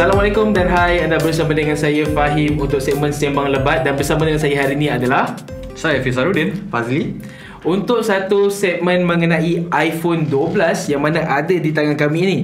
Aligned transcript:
Assalamualaikum 0.00 0.56
dan 0.56 0.64
hai. 0.72 1.04
Anda 1.04 1.20
bersama 1.20 1.52
dengan 1.52 1.76
saya 1.76 2.08
Fahim 2.08 2.56
Untuk 2.56 2.80
segmen 2.80 3.12
Sembang 3.12 3.52
Lebat. 3.52 3.84
Dan 3.84 4.00
bersama 4.00 4.24
dengan 4.24 4.40
saya 4.40 4.56
hari 4.56 4.72
ini 4.72 4.88
adalah 4.88 5.36
Saya 5.76 6.00
Fisarudin 6.00 6.72
Fazli. 6.72 7.20
Untuk 7.68 8.00
satu 8.00 8.48
segmen 8.48 9.04
mengenai 9.04 9.68
iPhone 9.68 10.24
12 10.24 10.96
Yang 10.96 11.02
mana 11.04 11.20
ada 11.28 11.52
di 11.52 11.68
tangan 11.76 12.00
kami 12.00 12.20
ni 12.24 12.38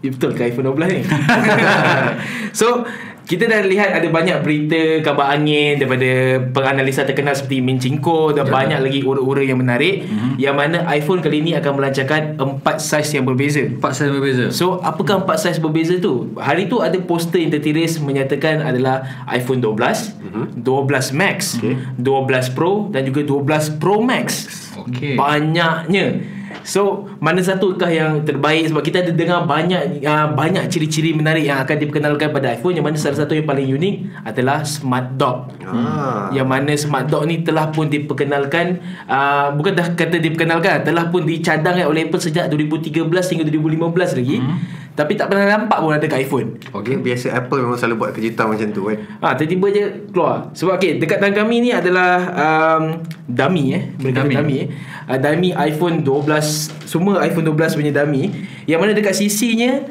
Ya, 0.00 0.16
betul 0.16 0.32
ke 0.32 0.48
iPhone 0.48 0.72
12 0.72 0.80
ni? 0.96 1.00
so, 2.56 2.88
kita 3.30 3.46
dah 3.46 3.62
lihat 3.62 3.94
ada 3.94 4.10
banyak 4.10 4.42
berita 4.42 5.06
kabar 5.06 5.30
angin 5.30 5.78
daripada 5.78 6.10
penganalisa 6.50 7.06
terkenal 7.06 7.30
seperti 7.30 7.62
Min 7.62 7.78
Chingko 7.78 8.34
dan 8.34 8.42
Ya. 8.42 8.50
banyak 8.50 8.80
lagi 8.82 9.00
ura-ura 9.00 9.38
yang 9.38 9.62
menarik 9.62 10.02
Mhm. 10.02 10.34
yang 10.34 10.58
mana 10.58 10.82
iPhone 10.90 11.22
kali 11.22 11.38
ini 11.38 11.54
akan 11.54 11.78
melancarkan 11.78 12.34
empat 12.34 12.82
saiz 12.82 13.14
yang 13.14 13.22
berbeza. 13.22 13.62
Empat 13.62 13.94
saya 13.94 14.10
berbeza 14.10 14.50
So 14.50 14.82
apakah 14.82 15.22
empat 15.22 15.38
saiz 15.38 15.62
berbeza 15.62 15.94
tu? 15.96 16.34
Hari 16.34 16.66
tu 16.66 16.82
ada 16.82 16.98
poster 16.98 17.38
yang 17.38 17.54
tertiris 17.54 18.02
menyatakan 18.02 18.66
adalah 18.66 19.06
iPhone 19.30 19.62
12, 19.62 20.10
Mhm. 20.18 20.66
12 20.66 21.14
Max, 21.14 21.54
12 21.94 22.50
Pro 22.50 22.90
dan 22.90 23.06
juga 23.06 23.22
12 23.22 23.70
Pro 23.70 24.02
Max. 24.02 24.50
Okey. 24.74 25.14
Banyaknya. 25.14 26.39
So 26.64 27.08
mana 27.18 27.40
satukah 27.40 27.88
yang 27.88 28.24
terbaik 28.24 28.70
sebab 28.70 28.82
kita 28.84 29.02
ada 29.04 29.12
dengar 29.12 29.44
banyak 29.44 30.04
uh, 30.04 30.32
banyak 30.32 30.66
ciri-ciri 30.68 31.12
menarik 31.12 31.44
yang 31.46 31.60
akan 31.62 31.76
diperkenalkan 31.76 32.32
pada 32.32 32.56
iPhone 32.56 32.76
yang 32.76 32.86
mana 32.86 32.96
salah 32.96 33.24
satu 33.24 33.36
yang 33.36 33.46
paling 33.48 33.66
unik 33.66 33.94
adalah 34.26 34.64
Smart 34.64 35.16
Dock. 35.20 35.54
ah. 35.64 36.28
Yang 36.34 36.48
mana 36.48 36.72
Smart 36.76 37.06
Dock 37.08 37.24
ni 37.28 37.42
telah 37.46 37.70
pun 37.70 37.86
diperkenalkan 37.86 38.82
uh, 39.06 39.54
Bukan 39.54 39.72
dah 39.76 39.92
kata 39.94 40.18
diperkenalkan 40.18 40.82
Telah 40.82 41.10
pun 41.10 41.22
dicadangkan 41.26 41.86
oleh 41.86 42.10
Apple 42.10 42.22
sejak 42.22 42.50
2013 42.50 43.06
hingga 43.06 43.44
2015 43.46 44.18
lagi 44.18 44.36
hmm. 44.42 44.79
Tapi 44.90 45.16
tak 45.16 45.30
pernah 45.30 45.46
nampak 45.46 45.78
pun 45.80 45.94
ada 45.94 46.04
kat 46.04 46.26
iPhone 46.26 46.60
Okay, 46.74 46.98
biasa 46.98 47.32
Apple 47.32 47.62
memang 47.62 47.78
selalu 47.78 47.96
buat 47.96 48.10
kejutan 48.12 48.50
macam 48.50 48.68
tu 48.74 48.82
kan 48.90 48.98
Ah, 49.22 49.32
tiba-tiba 49.38 49.66
je 49.70 49.84
keluar. 50.10 50.50
Sebab 50.52 50.76
okey, 50.76 50.98
dekat 50.98 51.22
tangan 51.22 51.46
kami 51.46 51.56
ni 51.64 51.70
adalah 51.70 52.12
um, 52.34 53.00
dummy 53.24 53.76
eh. 53.76 53.82
Dummy. 53.96 54.34
dummy 54.34 54.56
eh. 54.64 54.68
Uh, 55.06 55.18
dummy 55.18 55.50
iPhone 55.54 56.02
12, 56.02 56.86
semua 56.86 57.22
iPhone 57.22 57.46
12 57.48 57.78
punya 57.78 57.92
dummy 57.94 58.30
yang 58.66 58.82
mana 58.82 58.92
dekat 58.92 59.14
sisinya 59.14 59.82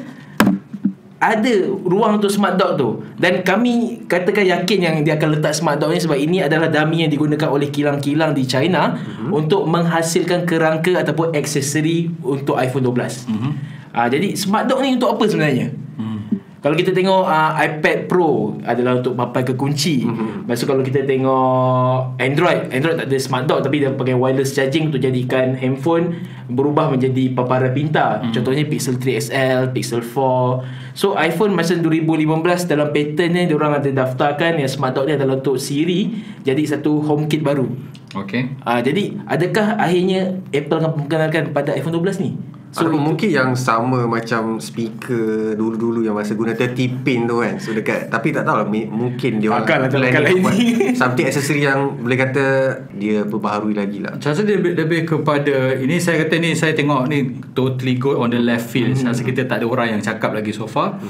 ada 1.20 1.52
ruang 1.84 2.16
untuk 2.16 2.32
smart 2.32 2.56
dock 2.56 2.80
tu 2.80 2.88
dan 3.20 3.44
kami 3.44 4.08
katakan 4.08 4.40
yakin 4.40 4.78
yang 4.80 4.96
dia 5.04 5.20
akan 5.20 5.36
letak 5.36 5.52
smart 5.52 5.76
dock 5.76 5.92
ni 5.92 6.00
sebab 6.00 6.16
ini 6.16 6.40
adalah 6.40 6.72
dummy 6.72 7.04
yang 7.04 7.12
digunakan 7.12 7.52
oleh 7.52 7.68
kilang-kilang 7.68 8.32
di 8.32 8.48
China 8.48 8.96
mm-hmm. 8.96 9.28
untuk 9.28 9.68
menghasilkan 9.68 10.48
kerangka 10.48 10.96
ataupun 10.96 11.36
aksesori 11.36 12.24
untuk 12.24 12.56
iPhone 12.56 12.88
12. 12.88 13.28
Mm-hmm. 13.28 13.52
Uh, 13.90 14.06
jadi 14.06 14.38
smart 14.38 14.70
dock 14.70 14.80
ni 14.82 14.94
untuk 14.94 15.14
apa 15.14 15.24
sebenarnya? 15.26 15.70
Kalau 16.60 16.76
kita 16.76 16.92
tengok 16.92 17.24
uh, 17.24 17.56
iPad 17.56 18.04
Pro 18.04 18.52
adalah 18.68 19.00
untuk 19.00 19.16
papai 19.16 19.48
ke 19.48 19.56
kunci. 19.56 20.04
Mm-hmm. 20.04 20.44
Lepas 20.44 20.60
tu 20.60 20.68
kalau 20.68 20.84
kita 20.84 21.08
tengok 21.08 22.20
Android, 22.20 22.68
Android 22.68 23.00
tak 23.00 23.08
ada 23.08 23.16
smart 23.16 23.48
dock 23.48 23.64
tapi 23.64 23.80
dia 23.80 23.96
pakai 23.96 24.12
wireless 24.12 24.52
charging 24.52 24.92
untuk 24.92 25.00
jadikan 25.00 25.56
handphone 25.56 26.20
berubah 26.52 26.92
menjadi 26.92 27.32
paparan 27.32 27.72
pintar. 27.72 28.20
Mm-hmm. 28.20 28.32
Contohnya 28.36 28.64
Pixel 28.68 29.00
3 29.00 29.32
XL, 29.32 29.60
Pixel 29.72 30.04
4. 30.04 30.92
So 30.92 31.16
iPhone 31.16 31.56
masa 31.56 31.80
2015 31.80 32.68
dalam 32.68 32.92
pattern 32.92 33.30
ni 33.32 33.48
diorang 33.48 33.80
ada 33.80 33.88
daftarkan 33.88 34.60
yang 34.60 34.68
smart 34.68 35.00
dock 35.00 35.08
ni 35.08 35.16
adalah 35.16 35.40
untuk 35.40 35.56
Siri 35.56 36.12
jadi 36.44 36.60
satu 36.60 37.00
HomeKit 37.00 37.40
baru. 37.40 37.72
Okey 38.10 38.58
Ah 38.68 38.76
uh, 38.76 38.80
jadi 38.84 39.16
adakah 39.24 39.80
akhirnya 39.80 40.44
Apple 40.52 40.76
akan 40.76 40.90
memperkenalkan 40.92 41.56
pada 41.56 41.72
iPhone 41.72 41.96
12 41.96 42.20
ni? 42.20 42.36
So 42.70 42.86
Atau 42.86 42.94
mungkin 42.94 43.26
yang 43.26 43.50
sama 43.52 44.06
macam 44.06 44.62
speaker 44.62 45.58
dulu-dulu 45.58 46.00
yang 46.00 46.14
masa 46.14 46.32
guna 46.32 46.54
30 46.54 47.02
pin 47.02 47.26
tu 47.26 47.42
kan. 47.42 47.58
So 47.58 47.74
dekat 47.74 48.06
Tapi 48.06 48.30
tak 48.30 48.46
tahu 48.46 48.62
lah 48.62 48.66
mi- 48.66 48.86
Mungkin 48.86 49.42
dia 49.42 49.50
orang 49.50 49.66
Akal 49.66 49.78
lah, 49.80 49.88
planning 49.90 50.08
akal 50.08 50.22
lain 50.22 50.38
buat. 50.38 50.54
Something 51.02 51.26
accessory 51.26 51.62
yang 51.62 51.98
Boleh 51.98 52.14
kata 52.16 52.44
Dia 52.94 53.26
perbaharui 53.26 53.74
lagi 53.74 53.98
lah. 53.98 54.14
Saya 54.16 54.32
rasa 54.32 54.42
dia 54.44 54.54
lebih, 54.54 54.78
lebih 54.78 55.00
kepada 55.04 55.74
Ini 55.76 55.98
saya 55.98 56.22
kata 56.22 56.38
ni 56.38 56.54
Saya 56.54 56.70
tengok 56.70 57.02
ni 57.06 57.18
Totally 57.50 57.98
go 57.98 58.16
on 58.16 58.30
the 58.30 58.38
left 58.38 58.70
field. 58.70 58.94
Saya 58.94 59.10
rasa 59.10 59.22
kita 59.22 59.44
tak 59.44 59.60
ada 59.60 59.66
orang 59.66 59.98
yang 59.98 60.00
cakap 60.00 60.30
lagi 60.30 60.50
so 60.50 60.64
far. 60.64 61.02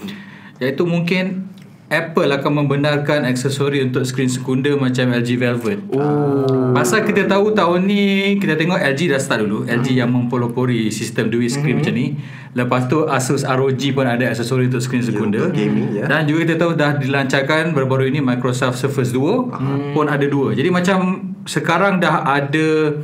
Iaitu 0.57 0.85
mungkin 0.85 1.45
Apple 1.91 2.31
akan 2.31 2.63
membenarkan 2.63 3.27
aksesori 3.27 3.83
untuk 3.83 4.07
skrin 4.07 4.31
sekunder 4.31 4.79
macam 4.79 5.11
LG 5.11 5.43
Velvet. 5.43 5.91
Oh. 5.91 6.71
Pasal 6.71 7.03
kita 7.03 7.27
tahu 7.27 7.51
tahun 7.51 7.83
ni 7.91 8.03
kita 8.39 8.55
tengok 8.55 8.79
LG 8.79 9.11
dah 9.11 9.19
start 9.19 9.43
dulu. 9.43 9.67
LG 9.67 9.99
yang 9.99 10.15
mempelopori 10.15 10.87
sistem 10.95 11.35
dual 11.35 11.51
screen 11.51 11.83
macam 11.83 11.99
ni. 11.99 12.15
Lepas 12.55 12.87
tu 12.87 13.11
Asus 13.11 13.43
ROG 13.43 13.83
pun 13.91 14.07
ada 14.07 14.23
aksesori 14.23 14.71
untuk 14.71 14.79
skrin 14.79 15.03
sekunder. 15.03 15.51
untuk 15.51 15.59
gaming, 15.59 15.99
ya. 15.99 16.07
Dan 16.07 16.31
juga 16.31 16.47
kita 16.47 16.55
tahu 16.63 16.79
dah 16.79 16.95
dilancarkan 16.95 17.75
baru-baru 17.75 18.07
ini 18.15 18.23
Microsoft 18.23 18.79
Surface 18.79 19.11
Duo 19.11 19.51
hmm. 19.51 19.91
pun 19.91 20.07
ada 20.07 20.31
dua. 20.31 20.55
Jadi 20.55 20.71
macam 20.71 21.35
sekarang 21.43 21.99
dah 21.99 22.23
ada 22.23 22.95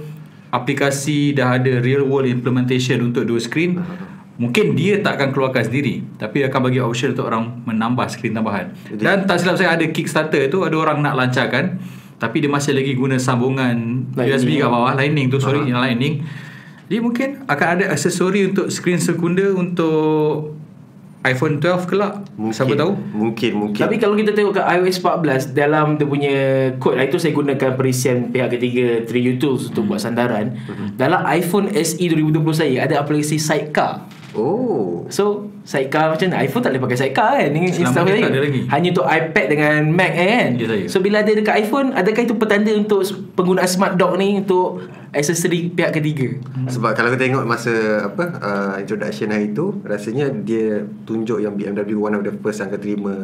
aplikasi 0.54 1.34
dah 1.34 1.58
ada 1.58 1.82
real 1.82 2.06
world 2.06 2.30
implementation 2.30 3.02
untuk 3.02 3.26
dua 3.26 3.42
screen. 3.42 3.82
Mungkin 4.36 4.76
dia 4.76 5.00
tak 5.00 5.16
akan 5.16 5.28
keluarkan 5.32 5.64
sendiri 5.64 6.04
Tapi 6.20 6.44
akan 6.44 6.60
bagi 6.68 6.80
option 6.84 7.16
untuk 7.16 7.32
orang 7.32 7.64
menambah 7.64 8.04
skrin 8.12 8.36
tambahan. 8.36 8.68
Dan 8.92 9.24
tak 9.24 9.40
silap 9.40 9.56
saya 9.56 9.72
ada 9.72 9.84
Kickstarter 9.88 10.52
tu 10.52 10.60
Ada 10.60 10.76
orang 10.76 11.00
nak 11.00 11.16
lancarkan 11.16 11.80
Tapi 12.20 12.44
dia 12.44 12.50
masih 12.52 12.76
lagi 12.76 12.92
guna 12.92 13.16
sambungan 13.16 14.04
Lightning. 14.12 14.36
USB 14.36 14.60
kat 14.60 14.68
bawah. 14.68 14.92
Lightning 14.92 15.26
tu 15.32 15.40
sorry 15.40 15.64
yang 15.64 15.80
Lightning. 15.80 16.20
Jadi 16.86 16.98
mungkin 17.02 17.28
akan 17.48 17.66
ada 17.80 17.84
aksesori 17.96 18.52
untuk 18.52 18.68
skrin 18.68 19.00
sekunder 19.00 19.56
Untuk 19.56 20.56
iPhone 21.26 21.58
12 21.58 21.90
kelak. 21.90 22.22
Mungkin 22.38 22.54
Siapa 22.54 22.74
tahu? 22.78 22.92
Mungkin 22.94 23.50
Mungkin. 23.58 23.80
Tapi 23.82 23.98
kalau 23.98 24.14
kita 24.14 24.30
tengok 24.30 24.62
kat 24.62 24.66
iOS 24.78 25.02
14 25.02 25.58
dalam 25.58 25.98
dia 25.98 26.06
punya 26.06 26.34
kod 26.78 26.94
itu 26.94 27.18
saya 27.18 27.34
gunakan 27.34 27.74
perisian 27.74 28.30
pihak 28.30 28.54
ketiga 28.54 29.02
3U 29.02 29.42
Tools 29.42 29.74
untuk 29.74 29.90
buat 29.90 29.98
sandaran. 29.98 30.54
Dalam 30.94 31.26
iPhone 31.26 31.74
SE 31.74 31.98
2020 31.98 32.46
saya 32.54 32.86
ada 32.86 33.02
aplikasi 33.02 33.42
Sidecar. 33.42 34.06
Oh 34.38 35.04
So 35.08 35.48
Sidecar 35.66 36.14
macam 36.14 36.30
mana? 36.30 36.46
iPhone 36.46 36.62
tak 36.62 36.70
boleh 36.70 36.84
pakai 36.86 36.98
Sidecar 37.00 37.30
kan 37.36 37.48
Dengan 37.50 37.70
Selama 37.74 38.06
ni 38.06 38.22
tak 38.22 38.30
ada 38.30 38.40
lagi. 38.44 38.60
Hanya 38.70 38.88
untuk 38.94 39.06
iPad 39.08 39.46
dengan 39.50 39.78
Mac 39.90 40.12
eh, 40.14 40.28
kan 40.30 40.50
Ya, 40.54 40.66
saya. 40.68 40.84
So 40.86 40.96
bila 41.00 41.16
ada 41.24 41.32
dekat 41.32 41.54
iPhone 41.58 41.90
Adakah 41.90 42.22
itu 42.22 42.34
petanda 42.36 42.70
untuk 42.70 43.00
Penggunaan 43.34 43.66
smart 43.66 43.94
dock 43.96 44.14
ni 44.14 44.38
Untuk 44.38 44.86
Aksesori 45.10 45.72
pihak 45.72 45.90
ketiga 45.90 46.28
Sebab 46.68 46.92
kalau 46.92 47.08
kita 47.08 47.24
tengok 47.24 47.48
masa 47.48 47.72
apa 48.04 48.24
uh, 48.36 48.74
introduction 48.76 49.32
hari 49.32 49.48
tu 49.50 49.80
rasanya 49.80 50.28
dia 50.28 50.84
tunjuk 51.02 51.40
yang 51.40 51.56
BMW 51.56 51.96
one 51.96 52.12
of 52.12 52.20
the 52.20 52.34
first 52.36 52.60
yang 52.60 52.68
akan 52.68 52.80
terima 52.80 53.14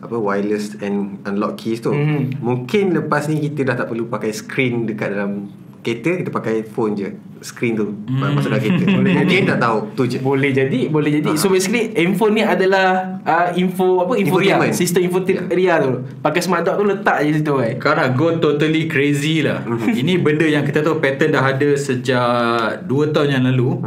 apa 0.00 0.16
wireless 0.16 0.74
and 0.80 1.22
unlock 1.22 1.54
keys 1.54 1.78
tu. 1.78 1.92
Mhm. 1.92 2.40
Mungkin 2.40 2.96
lepas 2.96 3.28
ni 3.28 3.38
kita 3.38 3.62
dah 3.62 3.76
tak 3.76 3.86
perlu 3.86 4.08
pakai 4.08 4.32
screen 4.32 4.82
dekat 4.82 5.12
dalam 5.12 5.46
kereta 5.82 6.14
kita 6.14 6.30
pakai 6.30 6.62
phone 6.62 6.94
je 6.94 7.10
screen 7.42 7.74
tu. 7.74 7.90
Mm. 7.90 8.38
masuk 8.38 8.54
dalam 8.54 8.62
kereta. 8.62 8.84
Mungkin 9.18 9.42
tak 9.50 9.58
tahu 9.58 9.78
tu 9.98 10.02
je. 10.06 10.22
Boleh 10.22 10.54
jadi 10.54 10.86
Boleh 10.88 11.10
jadi. 11.18 11.34
So 11.34 11.50
basically 11.50 11.90
Handphone 11.92 12.38
ni 12.38 12.42
adalah 12.46 13.18
uh, 13.26 13.50
Info 13.58 14.06
Apa 14.06 14.14
Info 14.14 14.38
RIA. 14.38 14.62
Sistem 14.70 15.10
info 15.10 15.20
RIA 15.26 15.82
tu. 15.82 16.06
Pakai 16.22 16.40
smart 16.40 16.62
dock 16.62 16.78
tu 16.78 16.86
Letak 16.86 17.26
je 17.26 17.42
situ 17.42 17.52
kan 17.52 17.74
Sekarang 17.74 18.08
go 18.14 18.30
totally 18.38 18.86
crazy 18.86 19.42
lah. 19.42 19.66
Ini 19.90 20.22
benda 20.22 20.46
yang 20.46 20.62
kita 20.62 20.86
tahu 20.86 21.02
pattern 21.02 21.34
dah 21.34 21.42
ada 21.42 21.70
sejak 21.74 22.86
2 22.86 23.14
tahun 23.14 23.28
yang 23.42 23.44
lalu. 23.50 23.82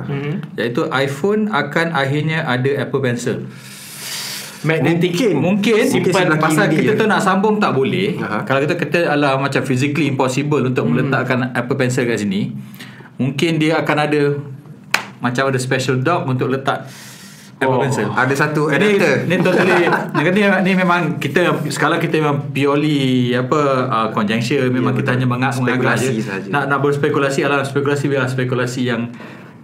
Iaitu 0.59 0.91
iPhone 0.91 1.47
akan 1.47 1.95
akhirnya 1.95 2.43
ada 2.43 2.83
Apple 2.83 2.99
Pencil 2.99 3.47
Magnetic 4.65 5.11
Mungkin. 5.11 5.33
Mungkin 5.37 5.73
Mungkin 5.79 6.11
simpan 6.11 6.35
pasal 6.35 6.65
kita 6.67 6.91
dia. 6.91 6.97
tu 6.97 7.05
nak 7.05 7.19
sambung 7.19 7.55
tak 7.55 7.71
boleh. 7.71 8.17
Aha. 8.17 8.41
Kalau 8.41 8.59
kita 8.59 8.75
kata 8.75 8.99
adalah 9.07 9.37
macam 9.37 9.61
physically 9.61 10.05
impossible 10.05 10.61
untuk 10.61 10.83
meletakkan 10.83 11.49
Apple 11.51 11.75
Pencil 11.75 12.03
kat 12.03 12.17
sini, 12.17 12.51
mungkin 13.15 13.55
dia 13.55 13.79
akan 13.79 13.97
ada 13.99 14.21
macam 15.17 15.43
ada 15.45 15.57
special 15.57 15.97
dock 15.97 16.25
untuk 16.25 16.49
letak 16.49 16.83
Apple 17.55 17.71
Oh. 17.71 17.79
Pencil. 17.79 18.11
Ada 18.11 18.33
satu 18.35 18.67
Ni, 18.67 18.75
adapter. 18.75 19.15
ni 19.23 19.35
totally 19.39 19.75
ni, 19.79 19.87
ni, 20.27 20.41
ni 20.61 20.71
memang 20.75 21.15
kita 21.15 21.39
sekarang 21.65 21.97
kita 21.97 22.19
memang 22.19 22.51
purely 22.51 23.31
apa 23.31 23.59
uh, 23.85 24.07
conjecture 24.11 24.67
memang 24.67 24.91
Ya, 24.91 24.99
kita 24.99 25.09
betul. 25.09 25.15
hanya 25.15 25.27
je. 26.11 26.19
sahaja. 26.21 26.47
Nak 26.49 26.63
nak 26.67 26.79
berspekulasi 26.81 27.39
adalah 27.41 27.63
spekulasi 27.63 28.05
biar 28.05 28.27
spekulasi 28.27 28.81
yang 28.85 29.07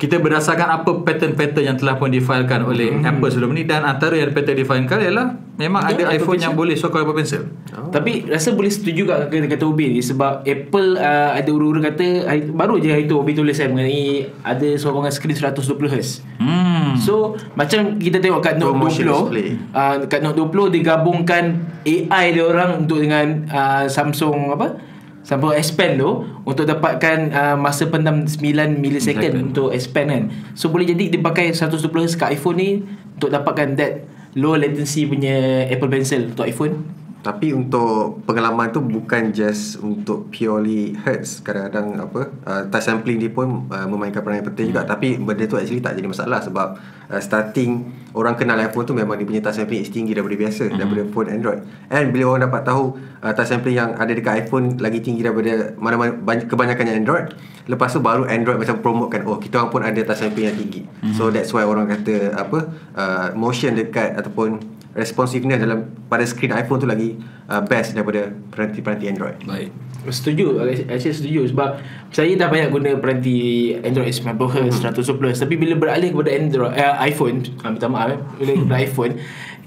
kita 0.02 0.18
berdasarkan 0.18 0.68
apa 0.74 0.98
pattern-pattern 1.00 1.62
yang 1.64 1.78
telah 1.78 1.94
pun 1.94 2.10
difailkan 2.10 2.66
oleh 2.66 2.90
Hmm. 2.92 3.06
Apple 3.06 3.30
sebelum 3.30 3.54
ni 3.54 3.64
dan 3.64 3.86
antara 3.86 4.18
yang 4.18 4.34
pattern 4.34 4.58
difailkan 4.58 4.98
ialah 4.98 5.28
memang 5.54 5.82
Ya, 5.84 5.94
ada 5.94 6.04
Apple 6.04 6.18
iPhone 6.18 6.26
Pencil. 6.34 6.42
yang 6.42 6.56
boleh 6.58 6.74
sokong 6.74 7.02
Apple 7.02 7.14
Pencil. 7.16 7.42
Oh. 7.72 7.88
Tapi 7.88 8.12
rasa 8.26 8.50
boleh 8.52 8.68
setuju 8.68 9.06
kat 9.06 9.30
kata, 9.30 9.48
kata 9.48 9.64
Ubi 9.64 9.86
ni 9.90 10.02
Sebab 10.02 10.42
Apple 10.44 10.98
uh, 10.98 11.32
ada 11.32 11.48
uru-uru 11.48 11.80
kata 11.80 12.04
hari, 12.26 12.50
Baru 12.50 12.76
je 12.76 12.90
hari 12.90 13.06
tu 13.06 13.16
Ubi 13.16 13.32
tulis 13.32 13.54
saya 13.54 13.68
mengenai 13.68 14.28
Ada 14.42 14.76
sokongan 14.76 15.08
skrin 15.08 15.32
120Hz 15.32 16.10
Hmm. 16.36 16.98
So 16.98 17.38
macam 17.54 17.96
kita 17.96 18.18
tengok 18.18 18.42
kat 18.42 18.58
Note 18.58 18.74
Promotion 18.74 19.06
20 19.06 19.14
display. 19.30 19.48
uh, 19.72 20.04
Kat 20.04 20.20
Note 20.20 20.36
20 20.42 20.74
dia 20.74 20.84
gabungkan 20.90 21.44
AI 21.82 22.26
dia 22.32 22.44
orang 22.44 22.82
Untuk 22.82 23.00
dengan 23.00 23.46
uh, 23.48 23.86
Samsung 23.86 24.52
apa 24.52 24.82
Samsung 25.22 25.54
S 25.54 25.70
Pen 25.78 26.02
tu 26.02 26.26
Untuk 26.50 26.66
dapatkan 26.66 27.18
uh, 27.30 27.56
Masa 27.58 27.86
pendam 27.86 28.26
9 28.26 28.42
millisecond 28.78 29.22
Second. 29.22 29.34
Untuk 29.54 29.70
Pen 29.94 30.06
kan 30.10 30.24
So 30.58 30.74
boleh 30.74 30.90
jadi 30.90 31.14
Dia 31.14 31.22
pakai 31.22 31.54
120Hz 31.54 32.18
kat 32.18 32.34
iPhone 32.34 32.58
ni 32.58 32.70
Untuk 33.18 33.30
dapatkan 33.30 33.78
that 33.78 33.94
low 34.36 34.56
latency 34.56 35.04
punya 35.08 35.68
Apple 35.68 35.92
Pencil 35.92 36.32
untuk 36.32 36.48
iPhone. 36.48 36.88
Tapi 37.22 37.54
untuk 37.54 38.26
pengalaman 38.26 38.74
tu 38.74 38.82
bukan 38.82 39.30
just 39.30 39.78
untuk 39.78 40.34
purely 40.34 40.98
hertz 41.06 41.46
Kadang-kadang 41.46 42.02
apa 42.02 42.22
uh, 42.50 42.62
Touch 42.74 42.82
sampling 42.82 43.22
dia 43.22 43.30
pun 43.30 43.70
uh, 43.70 43.86
memainkan 43.86 44.26
peranan 44.26 44.42
yang 44.42 44.50
penting 44.50 44.74
juga. 44.74 44.82
Tapi 44.90 45.22
benda 45.22 45.46
tu 45.46 45.54
actually 45.54 45.86
tak 45.86 45.94
jadi 46.02 46.10
masalah 46.10 46.42
Sebab 46.42 46.68
uh, 47.14 47.22
starting 47.22 47.94
orang 48.18 48.34
kenal 48.34 48.58
iPhone 48.58 48.90
tu 48.90 48.98
memang 48.98 49.22
dia 49.22 49.26
punya 49.30 49.42
touch 49.46 49.62
sampling 49.62 49.86
tinggi 49.86 50.18
daripada 50.18 50.34
biasa 50.34 50.74
Daripada 50.74 51.02
phone 51.14 51.30
Android. 51.30 51.62
And 51.94 52.10
bila 52.10 52.34
orang 52.34 52.50
dapat 52.50 52.62
tahu 52.66 52.98
uh, 53.22 53.32
touch 53.38 53.50
sampling 53.54 53.78
yang 53.78 53.94
ada 53.94 54.12
dekat 54.12 54.50
iPhone 54.50 54.82
Lagi 54.82 55.00
tinggi 55.06 55.22
daripada 55.22 55.78
mana-mana 55.78 56.18
banyak, 56.18 56.50
kebanyakannya 56.50 57.06
Android 57.06 57.38
Lepas 57.70 57.94
tu 57.94 58.02
baru 58.02 58.26
Android 58.26 58.58
macam 58.58 58.82
promote 58.82 59.14
kan 59.14 59.22
Oh 59.30 59.38
kita 59.38 59.62
orang 59.62 59.70
pun 59.70 59.82
ada 59.86 60.02
touch 60.02 60.26
sampling 60.26 60.50
yang 60.50 60.58
tinggi. 60.58 60.82
So 61.14 61.30
that's 61.30 61.54
why 61.54 61.62
orang 61.62 61.86
kata 61.86 62.34
apa 62.34 62.60
uh, 62.98 63.28
Motion 63.38 63.78
dekat 63.78 64.18
ataupun 64.18 64.81
responsiveness 64.94 65.60
dalam 65.60 65.80
pada 66.06 66.24
screen 66.24 66.52
iPhone 66.52 66.78
tu 66.78 66.86
lagi 66.86 67.16
uh, 67.48 67.62
best 67.62 67.94
daripada 67.94 68.30
peranti-peranti 68.50 69.06
Android. 69.08 69.38
Baik. 69.44 69.72
Setuju 70.02 70.58
Actually 70.90 71.14
setuju 71.14 71.54
Sebab 71.54 71.78
Saya 72.10 72.34
dah 72.34 72.50
banyak 72.50 72.74
guna 72.74 72.98
Peranti 72.98 73.38
Android 73.78 74.10
90Hz 74.10 74.82
Hmm. 74.82 74.98
120Hz 74.98 75.46
Tapi 75.46 75.54
bila 75.54 75.78
beralih 75.78 76.10
kepada 76.10 76.34
Android 76.34 76.74
uh, 76.74 76.98
iPhone 77.06 77.46
uh, 77.62 77.70
Minta 77.70 77.86
maaf 77.86 78.10
eh 78.10 78.20
Bila 78.42 78.50
kepada 78.58 78.76
iPhone 78.82 79.14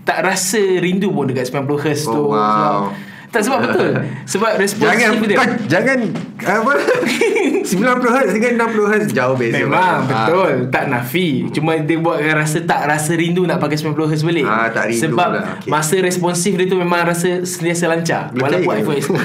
Tak 0.03 0.27
rasa 0.27 0.59
rindu 0.59 1.15
pun 1.15 1.31
Dekat 1.31 1.47
90Hz 1.47 2.01
tu 2.03 2.19
Oh, 2.19 2.35
wow. 2.35 2.91
sebab, 2.91 3.31
Tak 3.31 3.41
sebab 3.47 3.59
betul 3.63 3.91
Sebab 4.35 4.53
responsif 4.59 4.91
Jangan 4.91 5.11
dia 5.23 5.37
kau, 5.39 5.47
jangan 5.71 5.99
apa 6.43 6.73
90Hz 7.65 8.29
dengan 8.31 8.53
60Hz 8.63 9.07
jauh 9.11 9.35
beza. 9.35 9.57
Memang 9.57 9.83
Ah. 10.05 10.29
betul 10.29 10.69
Tak 10.69 10.85
nafi 10.87 11.49
Cuma 11.49 11.75
dia 11.77 11.97
buatkan 11.97 12.35
rasa 12.37 12.59
Tak 12.61 12.85
rasa 12.85 13.13
rindu 13.13 13.43
nak 13.43 13.57
pakai 13.57 13.75
90Hz 13.75 14.21
balik 14.23 14.45
Ah, 14.45 14.69
tak 14.69 14.89
rindu 14.89 15.01
Sebab 15.09 15.29
pula. 15.31 15.41
Okey. 15.57 15.69
Masa 15.69 15.95
responsif 15.99 16.53
dia 16.53 16.67
tu 16.67 16.77
Memang 16.77 17.05
rasa 17.05 17.41
Sentiasa 17.43 17.85
lancar 17.87 18.29
Boleh 18.31 18.61
Walaupun 18.61 18.73
percaya 18.85 19.01
iPhone? 19.01 19.19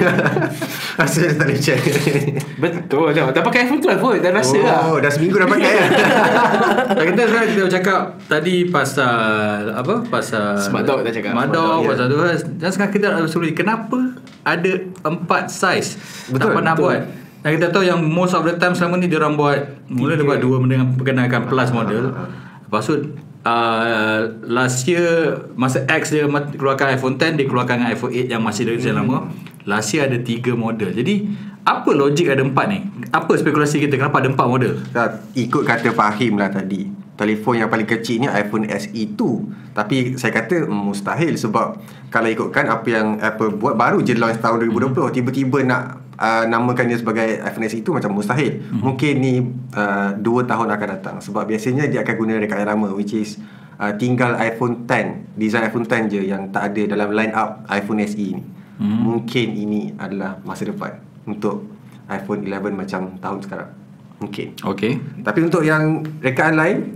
Rasa 0.96 1.20
tak 1.32 1.48
check. 1.58 1.80
Betul 2.62 3.12
dah 3.12 3.28
Dah 3.30 3.42
pakai 3.42 3.64
iPhone 3.64 3.78
tu 3.78 3.88
lah 3.88 3.96
kot 3.96 4.16
Dah 4.18 4.30
rasa 4.30 4.58
lah 4.58 4.78
oh, 4.86 4.96
dah 4.98 5.08
seminggu 5.08 5.36
dah 5.36 5.46
pakai. 5.46 5.72
Dan 6.96 7.04
kita 7.06 7.22
sekarang 7.22 7.48
kita 7.48 7.62
cakap 7.72 8.00
tadi 8.26 8.54
pasal 8.66 9.14
apa? 9.72 9.94
Pasal 10.04 10.58
Smart 10.58 10.84
dog 10.84 11.00
kita 11.00 11.12
cakap. 11.14 11.32
Smart 11.32 11.50
dog, 11.50 11.62
dog, 11.62 11.80
ya. 11.80 11.88
pasal 11.88 12.04
tu 12.06 12.16
kan. 12.16 12.36
Dan 12.56 12.68
sekarang 12.70 12.92
kita 12.92 13.06
nak 13.10 13.28
suruh 13.28 13.50
kenapa 13.50 13.98
ada 14.42 14.72
empat 15.02 15.48
size 15.48 15.96
Betul, 16.26 16.40
tak 16.40 16.48
pernah 16.52 16.74
betul. 16.74 16.84
buat. 16.86 17.00
Dan 17.40 17.56
kita 17.56 17.72
tahu 17.72 17.84
yang 17.88 18.00
most 18.04 18.36
of 18.36 18.44
the 18.44 18.52
time 18.60 18.76
selama 18.76 19.00
ni 19.00 19.08
dia 19.08 19.16
orang 19.16 19.36
buat 19.36 19.58
mula 19.88 20.12
dia 20.12 20.26
buat 20.28 20.40
dua 20.40 20.60
dengan 20.60 20.92
perkenalkan 20.92 21.48
plus 21.48 21.72
model. 21.72 22.12
Lepas 22.68 22.84
tu 22.84 22.94
uh, 23.48 24.20
last 24.44 24.84
year 24.84 25.40
masa 25.56 25.88
X 25.88 26.12
dia 26.12 26.28
keluarkan 26.28 26.92
iPhone 26.92 27.16
10 27.16 27.40
dia 27.40 27.46
keluarkan 27.48 27.80
dengan 27.80 27.96
iPhone 27.96 28.12
8 28.12 28.28
yang 28.28 28.42
masih 28.44 28.68
dari 28.68 28.76
design 28.76 29.00
lama. 29.00 29.32
Last 29.64 29.96
year 29.96 30.04
ada 30.04 30.20
tiga 30.20 30.52
model. 30.52 30.92
Jadi 30.92 31.32
apa 31.64 31.92
logik 31.92 32.28
ada 32.28 32.40
empat 32.40 32.66
ni? 32.72 32.78
Apa 33.12 33.36
spekulasi 33.36 33.84
kita 33.84 34.00
kenapa 34.00 34.24
ada 34.24 34.32
empat 34.32 34.46
model? 34.48 34.80
Ikut 35.36 35.62
kata 35.64 35.92
Fahim 35.92 36.40
lah 36.40 36.48
tadi 36.48 36.88
Telefon 37.20 37.60
yang 37.60 37.68
paling 37.68 37.84
kecil 37.84 38.24
ni 38.24 38.28
iPhone 38.32 38.64
SE2 38.64 39.20
Tapi 39.76 40.16
saya 40.16 40.32
kata 40.40 40.64
mm, 40.64 40.72
mustahil 40.72 41.36
Sebab 41.36 41.76
Kalau 42.08 42.28
ikutkan 42.32 42.64
apa 42.64 42.88
yang 42.88 43.20
Apple 43.20 43.60
buat 43.60 43.76
Baru 43.76 44.00
je 44.00 44.16
launch 44.16 44.40
tahun 44.40 44.72
2020 44.72 45.20
Tiba-tiba 45.20 45.58
nak 45.68 46.00
uh, 46.20 46.44
Namakan 46.44 46.92
dia 46.92 46.98
sebagai 47.00 47.40
iPhone 47.40 47.66
SE2 47.66 47.88
Macam 47.96 48.12
mustahil. 48.12 48.60
Mungkin 48.68 49.14
ni 49.18 49.40
uh, 49.74 50.12
Dua 50.20 50.44
tahun 50.44 50.68
akan 50.68 50.88
datang. 51.00 51.16
Sebab 51.24 51.48
biasanya 51.48 51.88
dia 51.88 52.04
akan 52.04 52.14
guna 52.14 52.36
rekat 52.36 52.60
yang 52.62 52.76
lama 52.76 52.92
Which 52.92 53.16
is 53.16 53.40
uh, 53.80 53.96
Tinggal 53.96 54.36
iPhone 54.36 54.84
10 54.84 55.40
Design 55.40 55.66
iPhone 55.66 55.88
10 55.88 56.12
je 56.12 56.20
Yang 56.28 56.42
tak 56.52 56.62
ada 56.70 56.82
dalam 56.94 57.08
line 57.16 57.32
up 57.32 57.64
iPhone 57.72 58.04
SE 58.04 58.20
ni. 58.20 58.44
Mungkin 58.80 59.48
ini 59.56 59.92
adalah 59.96 60.40
masa 60.44 60.68
depan 60.68 61.00
Untuk 61.24 61.68
iPhone 62.08 62.44
11 62.44 62.74
macam 62.76 63.00
tahun 63.20 63.38
sekarang. 63.44 63.70
Mungkin. 64.20 64.52
Okay. 64.60 65.00
tapi 65.24 65.40
untuk 65.48 65.64
yang 65.64 66.04
rekaan 66.20 66.52
lain 66.52 66.92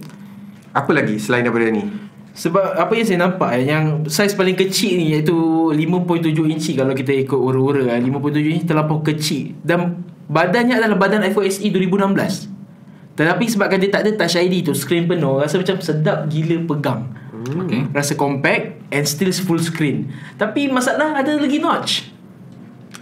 Apa 0.77 0.93
lagi 0.93 1.17
selain 1.17 1.41
daripada 1.41 1.73
ni? 1.73 2.04
Sebab 2.35 2.75
apa 2.75 2.93
yang 2.99 3.07
saya 3.07 3.19
nampak 3.23 3.51
eh, 3.55 3.71
Yang 3.71 4.11
saiz 4.11 4.35
paling 4.35 4.59
kecil 4.59 4.99
ni 4.99 5.15
Iaitu 5.15 5.35
5.7 5.71 6.35
inci 6.51 6.75
Kalau 6.75 6.91
kita 6.91 7.15
ikut 7.15 7.39
ura-ura 7.39 7.95
eh, 7.95 8.03
5.7 8.03 8.55
inci 8.59 8.67
terlampau 8.67 9.01
kecil. 9.07 9.55
Dan 9.63 10.03
badannya 10.27 10.75
adalah 10.75 10.99
badan 10.99 11.23
iPhone 11.23 11.47
SE 11.47 11.63
2016 11.63 13.15
Tetapi 13.15 13.45
sebabkan 13.47 13.79
dia 13.79 13.91
tak 13.95 14.03
ada 14.07 14.11
Touch 14.19 14.35
ID 14.35 14.67
tu 14.67 14.75
Screen 14.75 15.07
penuh 15.07 15.39
Rasa 15.39 15.63
macam 15.63 15.79
sedap 15.79 16.27
gila 16.27 16.67
pegang. 16.67 17.15
Okay. 17.45 17.87
Rasa 17.95 18.19
compact 18.19 18.83
And 18.95 19.05
still 19.11 19.35
full 19.35 19.59
screen. 19.59 20.15
Tapi 20.39 20.71
masalah 20.71 21.19
ada 21.19 21.35
lagi 21.35 21.59
notch 21.59 22.14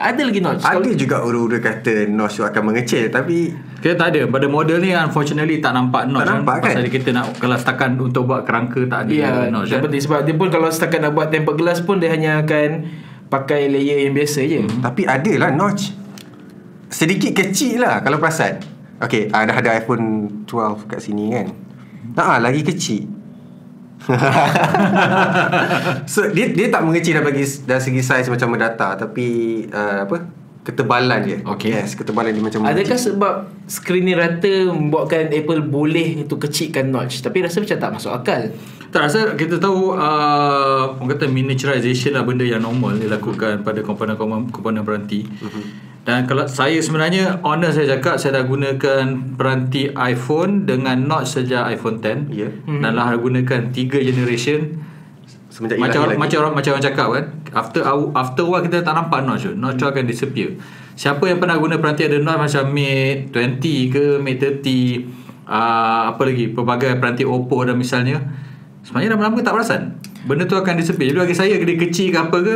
Ada 0.00 0.24
lagi 0.24 0.40
notch 0.40 0.64
Ada 0.64 0.90
juga 0.96 1.20
ura-ura 1.20 1.60
kata 1.60 2.08
notch 2.08 2.40
tu 2.40 2.44
akan 2.48 2.62
mengecil 2.72 3.12
Tapi 3.12 3.52
Kita 3.78 3.92
tak 3.94 4.16
ada 4.16 4.24
Pada 4.24 4.46
model 4.48 4.80
ni 4.80 4.96
unfortunately 4.96 5.60
tak 5.60 5.76
nampak 5.76 6.08
notch 6.08 6.24
Tak 6.24 6.28
nampak 6.32 6.56
kan? 6.64 6.74
Pasal 6.80 6.88
kita 6.88 7.08
nak 7.12 7.36
Kalau 7.36 7.56
setakat 7.60 7.88
untuk 8.00 8.24
buat 8.24 8.42
kerangka 8.48 8.80
tak 8.88 9.00
ada 9.06 9.12
Ya, 9.12 9.30
notch 9.52 9.68
kan? 9.68 9.84
penting 9.84 10.02
sebab 10.02 10.20
dia 10.24 10.34
pun 10.34 10.48
kalau 10.48 10.68
setakat 10.72 10.98
nak 11.04 11.12
buat 11.12 11.28
tempered 11.28 11.56
glass 11.60 11.84
pun 11.84 12.00
dia 12.00 12.08
hanya 12.08 12.40
akan 12.40 12.88
pakai 13.32 13.64
layer 13.72 14.04
yang 14.04 14.12
biasa 14.12 14.44
je. 14.44 14.60
Hmm. 14.60 14.80
Tapi 14.84 15.08
ada 15.08 15.32
lah 15.36 15.50
notch 15.52 15.92
Sedikit 16.88 17.32
kecil 17.36 17.80
lah 17.84 18.00
Kalau 18.00 18.16
perasan 18.16 18.60
Okay 18.96 19.28
uh, 19.28 19.42
Dah 19.44 19.56
ada 19.56 19.76
iPhone 19.76 20.28
12 20.48 20.88
kat 20.88 21.00
sini 21.00 21.32
kan 21.36 21.48
Nah, 22.12 22.36
lagi 22.40 22.60
kecil 22.60 23.21
So 26.12 26.28
dia 26.30 26.50
dia 26.50 26.66
tak 26.68 26.82
mengecil 26.82 27.18
dari 27.18 27.24
bagi 27.24 27.44
dari 27.64 27.82
segi 27.82 28.02
saiz 28.02 28.26
macam 28.28 28.52
mendata 28.52 28.96
Tapi 28.96 29.26
uh, 29.68 30.04
apa 30.04 30.16
Ketebalan 30.62 31.26
dia 31.26 31.38
Okay. 31.42 31.74
Yes 31.74 31.98
ketebalan 31.98 32.30
dia 32.30 32.38
macam 32.38 32.62
Adakah 32.62 32.94
mengecil. 32.94 33.18
sebab 33.18 33.34
skrin 33.66 34.06
ni 34.06 34.14
rata 34.14 34.70
membuatkan 34.70 35.34
Apple 35.34 35.66
boleh 35.66 36.22
itu 36.22 36.38
kecilkan 36.38 36.86
notch 36.86 37.18
tapi 37.18 37.42
rasa 37.42 37.58
macam 37.58 37.76
tak 37.82 37.90
masuk 37.98 38.12
akal. 38.14 38.42
Tak 38.94 39.00
rasa 39.10 39.34
kita 39.34 39.58
tahu 39.58 39.98
uh, 39.98 40.94
Orang 41.00 41.10
kata 41.10 41.26
miniaturization 41.26 42.14
lah 42.14 42.22
Benda 42.22 42.44
yang 42.44 42.62
normal 42.62 42.94
Dilakukan 42.94 43.64
pada 43.64 43.80
komponen-komponen 43.82 44.52
komponen 44.54 44.84
peranti 44.86 45.26
Dan 46.02 46.26
kalau 46.26 46.50
saya 46.50 46.82
sebenarnya 46.82 47.38
Honest 47.46 47.78
saya 47.78 47.94
cakap 47.94 48.18
Saya 48.18 48.42
dah 48.42 48.44
gunakan 48.50 49.38
Peranti 49.38 49.86
iPhone 49.94 50.66
Dengan 50.66 50.98
notch 51.06 51.38
sejak 51.38 51.70
iPhone 51.70 52.02
10 52.02 52.34
Ya. 52.34 52.50
Dan 52.66 52.98
dah 52.98 53.14
gunakan 53.14 53.70
3 53.70 54.02
generation. 54.02 54.82
Semenjak 55.52 55.76
macam 55.76 56.08
orang, 56.08 56.16
macam 56.16 56.36
orang 56.40 56.54
macam 56.56 56.70
orang 56.72 56.84
cakap 56.88 57.06
kan 57.12 57.24
after 57.52 57.84
after 58.16 58.44
while 58.48 58.64
kita 58.64 58.80
tak 58.80 58.96
nampak 58.96 59.20
notch 59.20 59.44
tu 59.44 59.52
notch 59.52 59.76
tu 59.76 59.84
akan 59.84 60.08
disappear. 60.08 60.56
Siapa 60.96 61.28
yang 61.28 61.44
pernah 61.44 61.60
guna 61.60 61.76
peranti 61.76 62.08
ada 62.08 62.16
notch 62.16 62.40
macam 62.40 62.72
Mate 62.72 63.28
20 63.28 63.92
ke 63.92 64.04
Mate 64.16 64.64
30 64.64 65.44
uh, 65.44 66.02
apa 66.16 66.22
lagi 66.24 66.48
pelbagai 66.56 66.96
peranti 66.96 67.28
Oppo 67.28 67.60
dan 67.68 67.76
misalnya 67.76 68.24
sebenarnya 68.80 69.12
lama-lama 69.12 69.44
tak 69.44 69.52
perasan. 69.52 69.82
Benda 70.24 70.48
tu 70.48 70.56
akan 70.56 70.74
disappear. 70.80 71.12
Jadi 71.12 71.20
bagi 71.20 71.36
saya 71.36 71.54
dia 71.60 71.76
kecil 71.76 72.08
ke 72.08 72.18
apa 72.18 72.38
ke 72.40 72.54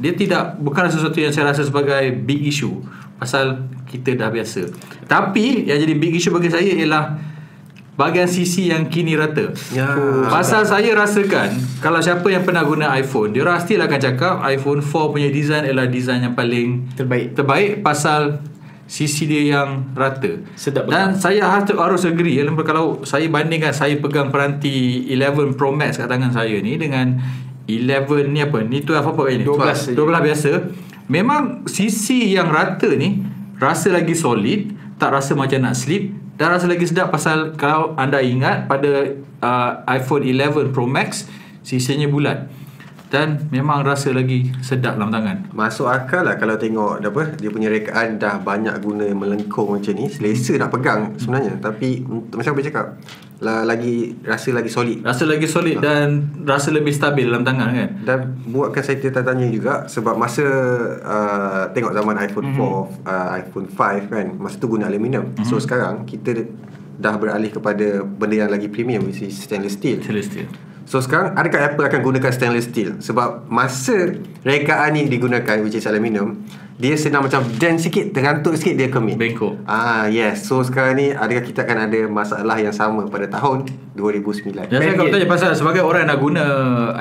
dia 0.00 0.16
tidak 0.16 0.56
bukanlah 0.56 0.88
sesuatu 0.88 1.20
yang 1.20 1.30
saya 1.30 1.52
rasa 1.52 1.62
sebagai 1.62 2.16
big 2.24 2.48
issue 2.48 2.80
pasal 3.20 3.68
kita 3.84 4.16
dah 4.16 4.32
biasa 4.32 4.72
tapi 5.04 5.68
yang 5.68 5.76
jadi 5.76 5.94
big 6.00 6.16
issue 6.16 6.32
bagi 6.32 6.48
saya 6.48 6.72
ialah 6.72 7.30
bahagian 8.00 8.24
sisi 8.24 8.72
yang 8.72 8.88
kini 8.88 9.12
rata 9.12 9.52
Ya. 9.76 9.92
Pasal 10.32 10.64
saya 10.64 10.96
rasakan 10.96 11.52
Kalau 11.84 12.00
siapa 12.00 12.24
yang 12.32 12.48
pernah 12.48 12.64
guna 12.64 12.96
iPhone 12.96 13.36
Dia 13.36 13.44
still 13.60 13.84
akan 13.84 14.00
cakap 14.00 14.40
iPhone 14.48 14.80
4 14.80 15.12
punya 15.12 15.28
design 15.28 15.68
Adalah 15.68 15.90
design 15.90 16.24
yang 16.24 16.34
paling 16.34 16.88
Terbaik. 16.96 17.36
Terbaik 17.36 17.84
pasal 17.84 18.40
Sisi 18.90 19.28
dia 19.28 19.54
yang 19.54 19.92
rata 19.94 20.40
Sedap 20.56 20.88
Dan 20.88 21.14
saya 21.14 21.46
harus, 21.46 21.70
harus 21.76 22.02
agree 22.08 22.40
Kalau 22.64 23.04
saya 23.04 23.28
bandingkan 23.28 23.70
Saya 23.70 24.00
pegang 24.00 24.32
peranti 24.32 25.06
11 25.12 25.54
Pro 25.54 25.70
Max 25.70 26.00
kat 26.00 26.08
tangan 26.08 26.32
saya 26.32 26.56
ni 26.58 26.74
Dengan 26.80 27.20
11 27.78 28.26
ni 28.32 28.40
apa? 28.42 28.58
Ni 28.66 28.82
12 28.82 28.98
apa 28.98 29.22
ini 29.30 29.44
12 29.46 29.94
12 29.94 30.26
biasa. 30.26 30.50
Memang 31.10 31.66
sisi 31.66 32.30
yang 32.30 32.54
rata 32.54 32.86
ni 32.94 33.18
Rasa 33.58 33.90
lagi 33.90 34.14
solid 34.14 34.70
Tak 34.94 35.10
rasa 35.10 35.34
macam 35.34 35.58
nak 35.66 35.74
slip 35.74 36.06
Dan 36.38 36.54
rasa 36.54 36.70
lagi 36.70 36.86
sedap 36.86 37.10
Pasal 37.10 37.58
kalau 37.58 37.98
anda 37.98 38.22
ingat 38.22 38.70
Pada 38.70 39.18
uh, 39.42 39.70
iPhone 39.90 40.22
11 40.22 40.70
Pro 40.70 40.86
Max 40.86 41.26
Sisinya 41.66 42.06
bulat 42.06 42.46
Dan 43.10 43.50
memang 43.50 43.82
rasa 43.82 44.14
lagi 44.14 44.54
sedap 44.62 44.94
dalam 44.94 45.10
tangan 45.10 45.50
Masuk 45.50 45.90
akal 45.90 46.22
lah 46.22 46.38
kalau 46.38 46.54
tengok 46.54 47.02
apa 47.02 47.34
dia 47.34 47.50
punya 47.50 47.66
rekaan 47.66 48.22
dah 48.22 48.38
banyak 48.38 48.78
guna 48.78 49.10
melengkung 49.10 49.74
macam 49.74 49.92
ni. 49.98 50.06
Selesa 50.06 50.54
nak 50.54 50.70
pegang 50.70 51.18
sebenarnya 51.18 51.58
tapi 51.58 52.06
macam 52.06 52.54
apa 52.54 52.62
cakap 52.62 52.86
lah, 53.40 53.64
lagi 53.64 54.14
rasa 54.22 54.54
lagi 54.54 54.70
solid. 54.70 55.02
Rasa 55.02 55.26
lagi 55.26 55.48
solid 55.50 55.82
dan 55.82 56.30
rasa 56.46 56.70
lebih 56.70 56.92
stabil 56.92 57.24
dalam 57.24 57.40
tangan 57.40 57.72
kan 57.72 57.90
Dan 58.04 58.18
buatkan 58.52 58.84
saya 58.84 59.00
tertanya 59.00 59.48
juga 59.48 59.88
sebab 59.90 60.14
masa 60.14 60.46
uh, 61.02 61.64
tengok 61.72 61.90
zaman 61.96 62.14
iPhone 62.20 62.52
4, 62.52 62.60
uh, 62.60 63.28
iPhone 63.40 63.66
5 63.72 64.12
kan, 64.12 64.26
masa 64.38 64.60
tu 64.60 64.68
guna 64.70 64.86
aluminium. 64.86 65.34
So 65.42 65.58
sekarang 65.58 66.04
kita 66.06 66.46
dah 67.00 67.16
beralih 67.16 67.48
kepada 67.48 68.04
benda 68.04 68.44
yang 68.46 68.52
lagi 68.52 68.68
premium 68.68 69.08
which 69.08 69.24
is 69.24 69.34
stainless 69.34 69.74
steel. 69.74 69.98
Celestial 70.04 70.69
So 70.90 70.98
sekarang 70.98 71.38
adakah 71.38 71.70
Apple 71.70 71.86
akan 71.86 72.02
gunakan 72.02 72.34
stainless 72.34 72.66
steel? 72.66 72.98
Sebab 72.98 73.46
masa 73.46 74.10
rekaan 74.42 74.98
ni 74.98 75.06
digunakan 75.06 75.62
which 75.62 75.78
is 75.78 75.86
aluminium, 75.86 76.42
dia 76.82 76.98
senang 76.98 77.22
macam 77.22 77.46
dent 77.62 77.78
sikit, 77.78 78.10
terantuk 78.10 78.58
sikit 78.58 78.74
dia 78.74 78.90
kemit. 78.90 79.14
Bengkok. 79.14 79.62
Ah 79.70 80.10
yes. 80.10 80.50
So 80.50 80.66
sekarang 80.66 80.98
ni 80.98 81.14
adakah 81.14 81.46
kita 81.46 81.62
akan 81.62 81.86
ada 81.86 82.00
masalah 82.10 82.58
yang 82.58 82.74
sama 82.74 83.06
pada 83.06 83.30
tahun 83.30 83.70
2009? 83.94 84.66
Ya, 84.66 84.82
saya 84.82 84.98
kalau 84.98 85.14
tanya 85.14 85.30
pasal 85.30 85.54
sebagai 85.54 85.86
orang 85.86 86.02
yang 86.02 86.10
nak 86.10 86.18
guna 86.18 86.44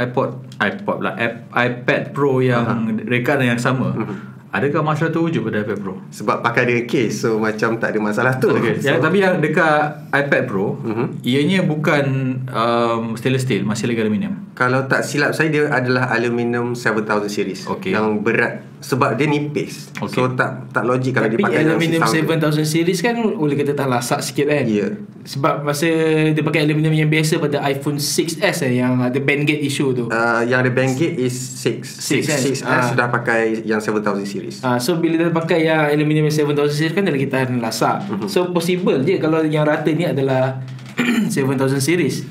iPod, 0.06 0.38
iPod 0.62 0.98
lah, 1.02 1.18
iPad 1.50 2.14
Pro 2.14 2.46
yang 2.46 2.70
uh-huh. 2.70 3.10
rekaan 3.10 3.42
yang 3.42 3.58
sama. 3.58 3.98
Uh-huh. 3.98 4.29
Adakah 4.50 4.82
masalah 4.82 5.14
tu 5.14 5.22
wujud 5.22 5.46
pada 5.46 5.62
iPad 5.62 5.78
Pro? 5.78 6.02
Sebab 6.10 6.42
pakai 6.42 6.66
dengan 6.66 6.86
case 6.90 7.22
So 7.22 7.38
macam 7.38 7.78
tak 7.78 7.94
ada 7.94 8.00
masalah 8.02 8.34
tu 8.42 8.50
Okay. 8.50 8.82
so, 8.82 8.90
Yang, 8.90 8.98
tapi 9.06 9.18
yang 9.22 9.38
dekat 9.38 10.10
iPad 10.10 10.44
Pro 10.50 10.74
uh-huh. 10.74 11.08
Ianya 11.22 11.62
bukan 11.62 12.06
um, 12.50 13.14
stainless 13.14 13.46
steel 13.46 13.62
Masih 13.62 13.86
lagi 13.86 14.02
aluminium 14.02 14.50
Kalau 14.58 14.90
tak 14.90 15.06
silap 15.06 15.38
saya 15.38 15.54
Dia 15.54 15.70
adalah 15.70 16.10
aluminium 16.10 16.74
7000 16.74 17.30
series 17.30 17.62
Okay. 17.70 17.94
Yang 17.94 18.26
berat 18.26 18.69
Sebab 18.80 19.20
dia 19.20 19.28
nipis 19.28 19.92
Okay. 20.00 20.16
So 20.16 20.32
tak 20.32 20.72
tak 20.72 20.88
logik 20.88 21.12
kalau 21.12 21.28
Tapi 21.28 21.36
dia 21.36 21.46
pakai 21.46 21.60
aluminium 21.68 22.00
yang 22.00 22.40
7000 22.40 22.64
series 22.64 23.00
kan 23.04 23.20
boleh 23.20 23.56
kata 23.60 23.76
tak 23.76 23.88
lasak 23.92 24.20
sikit 24.24 24.48
kan. 24.48 24.64
Ya. 24.64 24.88
Sebab 25.28 25.68
masa 25.68 25.88
dia 26.32 26.40
pakai 26.40 26.64
aluminium 26.64 26.96
yang 26.96 27.10
biasa 27.12 27.36
pada 27.38 27.60
iPhone 27.68 28.00
6s 28.00 28.40
eh 28.40 28.80
yang 28.80 28.96
ada 29.04 29.20
band 29.20 29.44
gate 29.44 29.60
issue 29.60 29.92
tu. 29.92 30.08
Uh, 30.08 30.42
yang 30.48 30.64
ada 30.64 30.72
band 30.72 30.96
gate 30.96 31.20
is 31.20 31.36
6 31.36 31.84
Six, 31.84 32.24
kan? 32.32 32.40
6S 32.40 32.64
Ah. 32.64 32.88
sudah 32.88 33.08
pakai 33.12 33.60
yang 33.68 33.84
7000 33.84 34.24
series 34.24 34.56
Ah, 34.64 34.80
so 34.80 34.96
bila 34.96 35.20
dia 35.20 35.28
pakai 35.28 35.68
yang 35.68 35.92
aluminium 35.92 36.32
yang 36.32 36.36
7000 36.48 36.72
series 36.72 36.94
kan 36.96 37.04
dia 37.04 37.12
lagi 37.12 37.28
tahan 37.28 37.60
lasak. 37.60 38.08
So 38.32 38.56
possible 38.56 39.04
je 39.04 39.20
kalau 39.20 39.44
yang 39.44 39.68
rata 39.68 39.92
ni 39.92 40.08
adalah 40.08 40.64
7000 41.28 41.84
series. 41.84 42.24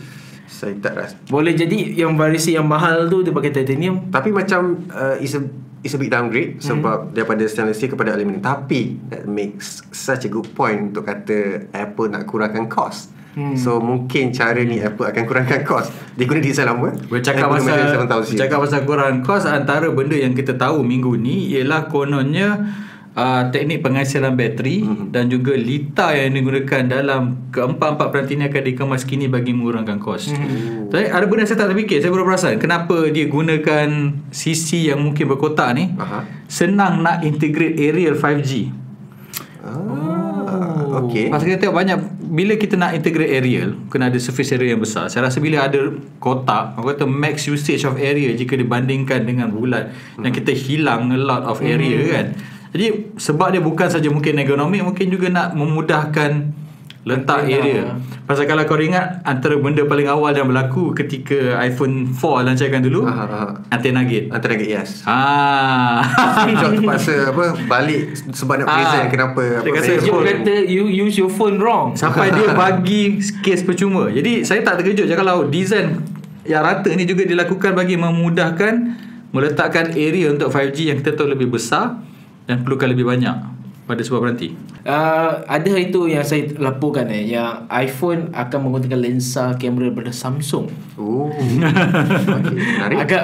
Saya 0.48 0.74
tak 0.80 0.92
rasa 0.96 1.14
Boleh 1.28 1.52
jadi 1.54 1.92
yang 1.94 2.16
variasi 2.16 2.56
yang 2.56 2.66
mahal 2.66 3.06
tu 3.06 3.20
dia 3.20 3.30
pakai 3.30 3.52
titanium. 3.52 4.08
Tapi 4.08 4.32
macam 4.32 4.88
uh, 4.90 5.14
is 5.20 5.36
a 5.36 5.44
is 5.82 5.94
a 5.94 5.98
big 5.98 6.10
downgrade 6.10 6.58
Hmm. 6.58 6.64
sebab 6.64 6.98
daripada 7.14 7.42
stainless 7.46 7.78
steel 7.78 7.94
kepada 7.94 8.14
aluminium. 8.14 8.42
Tapi 8.42 8.98
that 9.10 9.24
makes 9.24 9.82
such 9.90 10.26
a 10.26 10.30
good 10.30 10.50
point 10.52 10.90
untuk 10.90 11.06
kata 11.06 11.70
Apple 11.70 12.10
nak 12.10 12.26
kurangkan 12.26 12.66
cost. 12.66 13.14
Hmm. 13.38 13.54
So 13.54 13.78
mungkin 13.78 14.34
cara 14.34 14.58
ni 14.66 14.82
Apple 14.82 15.06
akan 15.06 15.22
kurangkan 15.22 15.62
cost. 15.62 15.94
Dia 16.18 16.26
guna 16.26 16.42
design 16.42 16.66
lama. 16.66 16.90
Bercakap 17.06 17.46
Apple 17.46 17.62
pasal 17.62 17.70
maintain 17.70 17.88
7000 17.94 18.26
series. 18.26 18.34
Bercakap 18.34 18.58
pasal 18.66 18.80
kurang 18.82 19.14
kos 19.22 19.44
Antara 19.46 19.86
benda 19.94 20.16
yang 20.18 20.34
kita 20.34 20.58
tahu 20.58 20.82
minggu 20.82 21.14
ni 21.14 21.54
Ialah 21.54 21.86
kononnya 21.86 22.66
uh, 23.18 23.42
Teknik 23.50 23.82
pengasilan 23.82 24.32
bateri 24.38 24.86
mm-hmm. 24.86 25.10
Dan 25.10 25.26
juga 25.26 25.58
lita 25.58 26.14
yang 26.14 26.38
digunakan 26.38 26.82
dalam 26.86 27.50
Keempat-empat 27.50 28.06
peranti 28.14 28.38
ini 28.38 28.46
akan 28.46 28.62
dikemas 28.62 29.02
kini 29.02 29.26
Bagi 29.26 29.50
mengurangkan 29.50 29.98
kos. 29.98 30.30
Mm-hmm. 30.30 30.94
Tapi 30.94 31.04
ada 31.10 31.24
benda 31.26 31.44
saya 31.44 31.58
tak 31.58 31.74
terfikir 31.74 31.98
Saya 31.98 32.14
baru 32.14 32.24
perasan. 32.24 32.62
Kenapa 32.62 32.96
dia 33.10 33.26
gunakan 33.26 33.88
Sisi 34.30 34.86
yang 34.88 35.02
mungkin 35.02 35.26
berkotak 35.26 35.74
ni? 35.74 35.90
Aha. 35.98 36.22
Senang 36.46 37.02
nak 37.02 37.26
integrate 37.26 37.74
aerial 37.74 38.14
5G 38.14 38.70
Ah, 39.58 41.04
okay. 41.04 41.28
Pasal 41.28 41.52
kita 41.52 41.68
tengok 41.68 41.76
banyak 41.76 41.98
Bila 42.24 42.56
kita 42.56 42.78
nak 42.80 42.96
integrate 42.96 43.36
aerial 43.36 43.76
Kena 43.92 44.08
ada 44.08 44.16
surface 44.16 44.56
area 44.56 44.72
yang 44.72 44.80
besar. 44.80 45.12
Saya 45.12 45.28
rasa 45.28 45.42
bila 45.42 45.66
ada 45.66 45.92
kotak 46.22 46.78
Aku 46.78 46.88
kata 46.88 47.04
max 47.04 47.44
usage 47.50 47.84
of 47.84 48.00
area 48.00 48.32
Jika 48.32 48.56
dibandingkan 48.56 49.28
dengan 49.28 49.52
bulat 49.52 49.92
Yang 50.22 50.40
kita 50.40 50.52
hilang 50.56 51.12
a 51.12 51.18
lot 51.20 51.44
of 51.44 51.60
area 51.60 52.00
kan 52.08 52.26
Jadi 52.68 52.86
sebab 53.16 53.48
dia 53.48 53.58
bukan 53.58 53.88
saja 53.88 54.06
mungkin 54.06 54.36
ergonomik 54.36 54.84
Mungkin 54.84 55.08
juga 55.08 55.28
nak 55.28 55.52
memudahkan 55.52 56.30
Letak 57.00 57.46
Antena. 57.46 57.56
area 57.56 57.82
Pasal 58.22 58.44
kalau 58.44 58.60
kau 58.62 58.76
ingat 58.76 59.24
Antara 59.24 59.56
benda 59.56 59.80
paling 59.82 60.04
awal 60.04 60.28
yang 60.30 60.44
berlaku 60.44 60.92
Ketika 60.92 61.56
iPhone 61.58 62.12
4 62.12 62.20
lancarkan 62.44 62.80
dulu 62.82 63.08
Aha, 63.08 63.24
aha. 63.24 63.44
Antena 63.70 64.04
gate 64.04 64.28
Antara 64.28 64.52
gate 64.52 64.68
yes. 64.68 65.08
Ah. 65.08 66.04
Steve 66.36 66.58
Jobs 66.58 66.76
terpaksa 66.76 67.32
apa 67.32 67.44
balik 67.64 68.12
sebab 68.28 68.60
nak 68.60 68.66
Ah. 68.66 68.74
present 68.76 69.06
kenapa 69.08 69.42
apa 69.56 69.64
Dia 69.64 69.72
kata, 69.72 69.90
kata 70.04 70.54
you 70.66 70.84
use 70.84 71.16
your 71.16 71.30
phone 71.30 71.56
wrong. 71.56 71.96
Sampai 71.96 72.28
dia 72.36 72.52
bagi 72.52 73.16
kes 73.40 73.64
percuma 73.64 74.12
Jadi 74.12 74.44
saya 74.44 74.60
tak 74.60 74.84
terkejut 74.84 75.08
je 75.08 75.14
Kalau 75.14 75.48
design 75.48 76.04
yang 76.44 76.60
rata 76.60 76.92
ni 76.92 77.04
juga 77.04 77.24
dilakukan 77.24 77.72
Bagi 77.72 77.96
memudahkan 77.96 78.74
Meletakkan 79.28 79.92
area 79.92 80.28
untuk 80.28 80.48
5G 80.48 80.92
Yang 80.92 80.98
kita 81.00 81.16
tahu 81.16 81.32
lebih 81.32 81.48
besar 81.48 82.04
Dan 82.48 82.64
perlukan 82.64 82.88
lebih 82.88 83.04
banyak 83.04 83.57
Pada 83.88 84.00
sebuah 84.04 84.20
peranti 84.20 84.52
Uh, 84.88 85.44
ada 85.44 85.68
itu 85.76 86.08
yang 86.08 86.24
saya 86.24 86.48
laporkan 86.56 87.12
eh 87.12 87.28
yang 87.28 87.68
iPhone 87.68 88.32
akan 88.32 88.58
menggunakan 88.64 88.96
lensa 89.04 89.52
kamera 89.60 89.92
daripada 89.92 90.16
Samsung. 90.16 90.64
Oh. 90.96 91.28
okay, 92.40 92.56
menarik. 92.56 92.96
Agak 93.04 93.22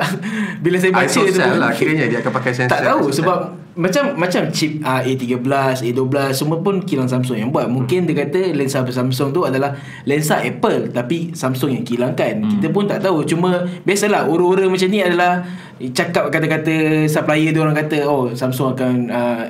bila 0.61 0.77
saya 0.77 0.93
baca 0.93 1.09
iPhone 1.09 1.25
tu 1.33 1.41
cell 1.41 1.57
lah 1.57 1.73
kiranya 1.73 2.05
dia 2.05 2.21
akan 2.21 2.33
pakai 2.37 2.53
sensor. 2.53 2.69
tak 2.69 2.85
tahu 2.85 3.09
iPhone 3.09 3.17
sebab 3.17 3.39
macam 3.75 4.15
macam 4.15 4.43
chip 4.55 4.79
uh, 4.85 5.03
A13, 5.03 5.89
A12 5.89 6.15
semua 6.37 6.61
pun 6.61 6.85
kilang 6.85 7.09
Samsung 7.09 7.41
yang 7.41 7.51
buat. 7.51 7.67
Mungkin 7.67 8.05
dia 8.05 8.15
kata 8.21 8.53
lensa 8.53 8.85
Samsung 8.85 9.33
tu 9.33 9.43
adalah 9.49 9.75
lensa 10.05 10.45
Apple 10.45 10.93
tapi 10.93 11.33
Samsung 11.33 11.81
yang 11.81 11.85
kilangkan. 11.89 12.45
Hmm. 12.45 12.51
Kita 12.61 12.69
pun 12.71 12.85
tak 12.85 13.01
tahu. 13.01 13.25
Cuma 13.25 13.65
biasalah 13.89 14.29
ura-ura 14.29 14.69
macam 14.69 14.89
ni 14.93 15.01
adalah 15.01 15.43
cakap 15.81 16.31
kata-kata 16.31 17.09
supplier 17.11 17.51
dia 17.51 17.61
orang 17.65 17.75
kata 17.75 18.07
oh 18.07 18.31
Samsung 18.37 18.79
akan 18.79 18.95
uh, 19.11 19.45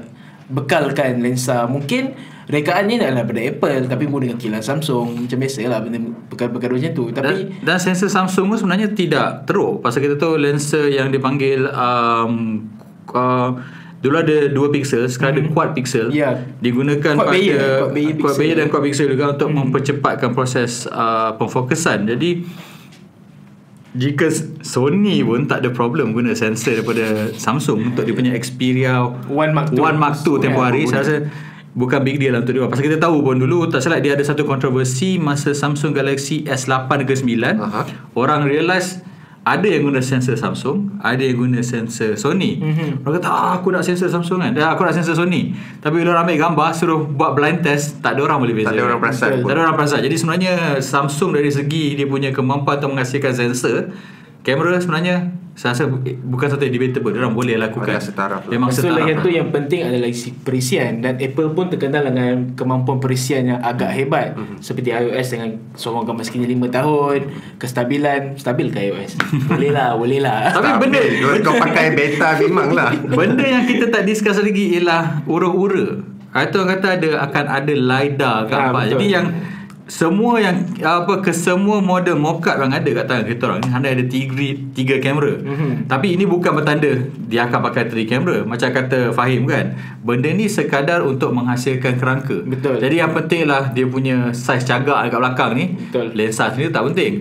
bekalkan 0.48 1.20
lensa. 1.24 1.64
Mungkin 1.64 2.12
rekaan 2.44 2.84
ni 2.92 3.00
adalah 3.00 3.24
daripada 3.24 3.40
Apple 3.40 3.88
tapi 3.88 4.04
menggunakan 4.04 4.36
kilang 4.36 4.64
Samsung. 4.64 5.24
Macam 5.24 5.38
biasalah 5.40 5.78
benda 5.80 5.98
perkara-perkara 6.28 6.72
macam 6.76 6.92
tu. 6.92 7.04
Tapi 7.12 7.24
dan, 7.24 7.36
dan 7.64 7.76
sensor 7.80 8.10
Samsung 8.12 8.52
pun 8.52 8.58
sebenarnya 8.60 8.88
tidak 8.92 9.48
teruk 9.48 9.80
Pasal 9.80 10.04
kita 10.04 10.20
tahu 10.20 10.36
lensa 10.36 10.84
yang 10.88 11.08
dipanggil 11.08 11.68
um, 11.72 12.64
uh, 13.12 13.56
Dulu 14.04 14.20
ada 14.20 14.52
2 14.52 14.74
pixel 14.76 15.08
Sekarang 15.08 15.32
ada 15.40 15.42
quad 15.48 15.72
pixel 15.72 16.12
Ya. 16.12 16.36
Digunakan 16.60 17.16
Quad 17.16 17.24
pada 17.24 17.32
Bayer, 17.32 17.56
quad 17.80 17.92
Bayer 17.96 18.14
quad. 18.20 18.34
Bayer 18.36 18.56
dan 18.60 18.68
quad 18.68 18.82
pixel 18.84 19.08
juga 19.08 19.32
Untuk 19.32 19.48
mempercepatkan 19.48 20.36
proses 20.36 20.84
uh, 20.92 21.32
Pemfokusan 21.40 22.04
Jadi 22.04 22.44
jika 23.94 24.26
Sony 24.66 25.22
pun 25.22 25.46
tak 25.46 25.62
ada 25.62 25.70
problem 25.70 26.10
guna 26.10 26.34
sensor 26.34 26.82
daripada 26.82 27.30
Samsung 27.38 27.94
untuk 27.94 28.02
dia 28.02 28.14
punya 28.14 28.34
Xperia 28.34 29.06
One 29.30 29.54
Mark 29.54 29.70
II. 29.70 29.78
One 29.78 29.98
Mark 29.98 30.18
II 30.26 30.42
tempoh 30.42 30.66
Ya, 30.66 30.74
hari 30.74 30.82
saya 30.90 31.06
rasa 31.06 31.16
bukan 31.78 32.02
big 32.02 32.18
deal 32.18 32.34
lah 32.34 32.42
untuk 32.42 32.58
dia 32.58 32.66
pasal 32.66 32.86
kita 32.90 32.98
tahu 32.98 33.22
pun 33.22 33.38
dulu 33.38 33.70
tak 33.70 33.82
salah 33.82 34.02
dia 34.02 34.18
ada 34.18 34.22
satu 34.26 34.42
kontroversi 34.42 35.18
masa 35.18 35.54
Samsung 35.54 35.94
Galaxy 35.94 36.42
S8 36.42 36.90
ke 37.06 37.14
9 37.14 37.38
Aha. 37.58 37.82
orang 38.18 38.46
realise 38.46 39.02
ada 39.44 39.66
yang 39.68 39.84
guna 39.84 40.00
sensor 40.00 40.40
Samsung 40.40 40.96
ada 41.04 41.20
yang 41.20 41.36
guna 41.36 41.60
sensor 41.60 42.16
Sony. 42.16 42.56
Mm-hmm. 42.56 43.04
orang 43.04 43.14
kata 43.20 43.28
ah, 43.28 43.52
aku 43.60 43.68
nak 43.76 43.84
sensor 43.84 44.08
Samsung 44.08 44.40
kan? 44.40 44.50
Dah, 44.56 44.72
aku 44.72 44.88
nak 44.88 44.96
sensor 44.96 45.12
Sony. 45.12 45.52
Tapi 45.84 46.00
bila 46.00 46.16
orang 46.16 46.24
ambil 46.24 46.38
gambar 46.48 46.68
suruh 46.72 47.00
buat 47.04 47.36
blind 47.36 47.60
test 47.60 48.00
tak 48.00 48.16
ada 48.16 48.24
orang 48.24 48.40
boleh 48.40 48.56
beza 48.56 48.72
Tak 48.72 48.80
ada 48.80 48.84
orang 48.88 49.00
perasan 49.04 49.30
tak 49.44 49.52
ada 49.52 49.60
orang 49.68 49.76
perasan. 49.76 50.00
Jadi 50.00 50.16
sebenarnya 50.16 50.54
Samsung 50.80 51.30
dari 51.36 51.52
segi 51.52 51.94
Dia 51.94 52.08
punya 52.08 52.32
kemampuan 52.32 52.80
Untuk 52.80 52.96
menghasilkan 52.96 53.32
sensor 53.36 53.92
Kamera 54.44 54.76
sebenarnya 54.76 55.16
Saya 55.54 55.70
rasa 55.70 55.86
bu- 55.86 56.02
bukan 56.02 56.50
satu 56.50 56.62
yang 56.62 56.74
debatable 56.74 57.14
orang 57.14 57.30
boleh 57.30 57.54
lakukan. 57.54 57.86
Adalah 57.86 58.02
setaraf 58.02 58.42
lah. 58.42 58.50
Memang 58.50 58.68
Lepas 58.68 58.74
tu 58.74 58.82
setaraf 58.82 58.98
lagi 58.98 59.12
lah. 59.12 59.22
tu 59.22 59.30
yang 59.30 59.48
penting 59.48 59.80
adalah 59.82 60.08
isi 60.08 60.34
perisian 60.34 60.92
dan 60.98 61.14
Apple 61.16 61.48
pun 61.48 61.66
terkenal 61.68 62.02
dengan 62.02 62.32
kemampuan 62.52 62.98
perisian 62.98 63.46
yang 63.46 63.60
agak 63.62 63.86
hebat. 63.88 64.34
Mhm. 64.34 64.58
seperti 64.58 64.90
iOS 64.90 65.26
dengan 65.30 65.48
sorong 65.72 66.02
gambar 66.04 66.24
sekini 66.24 66.50
5 66.50 66.66
tahun 66.68 67.18
kestabilan 67.56 68.34
stabil 68.34 68.66
ke 68.68 68.82
iOS 68.84 69.14
boleh 69.46 69.70
lah 69.70 69.94
boleh 70.00 70.18
lah. 70.18 70.50
Tapi 70.50 70.70
benda 70.80 71.00
Kau, 71.40 71.54
pakai 71.56 71.86
beta 71.92 72.28
memang 72.36 72.68
lah. 72.70 72.90
Benda 73.14 73.44
yang 73.44 73.64
kita 73.64 73.88
tak 73.88 74.02
discuss 74.02 74.36
lagi 74.36 74.74
Ialah 74.74 75.22
Ura-ura. 75.24 76.02
Atau 76.32 76.60
orang 76.60 76.74
kata 76.74 76.98
ada 76.98 77.08
Akan 77.22 77.46
ada 77.46 77.70
LiDAR 77.72 78.36
ke 78.44 78.52
Ah, 78.52 78.68
apa. 78.68 78.82
betul. 78.82 78.90
Jadi 78.92 79.06
yang 79.08 79.26
semua 79.85 80.41
yang 80.41 80.64
apa 80.81 81.21
ke 81.21 81.29
semua 81.37 81.76
model 81.85 82.17
mockup 82.17 82.57
yang 82.57 82.73
ada 82.73 82.88
kat 82.88 83.05
tangan 83.05 83.25
kita 83.29 83.43
orang 83.45 83.61
ni 83.61 83.69
hanya 83.69 83.88
ada 83.93 84.05
tiga, 84.09 84.47
tiga 84.73 84.97
kamera. 84.97 85.37
Mhm. 85.37 85.45
Mm-hmm. 85.45 85.73
Tapi 85.93 86.07
ini 86.17 86.25
bukan 86.25 86.53
bertanda 86.57 86.93
dia 87.29 87.45
akan 87.45 87.61
pakai 87.69 87.93
three 87.93 88.09
kamera 88.09 88.49
macam 88.49 88.73
kata 88.73 89.12
Fahim 89.12 89.45
kan. 89.45 89.76
Benda 90.00 90.33
ni 90.33 90.49
sekadar 90.49 91.05
untuk 91.05 91.37
menghasilkan 91.37 92.00
kerangka. 92.00 92.41
Betul. 92.49 92.81
Jadi 92.81 92.97
yang 92.97 93.12
penting 93.12 93.45
lah 93.45 93.76
dia 93.76 93.85
punya 93.85 94.33
saiz 94.33 94.64
cagak 94.64 95.09
dekat 95.09 95.21
belakang 95.21 95.50
ni. 95.53 95.64
Betul. 95.76 96.17
Lensa 96.17 96.49
sendiri 96.49 96.73
tak 96.73 96.85
penting. 96.88 97.12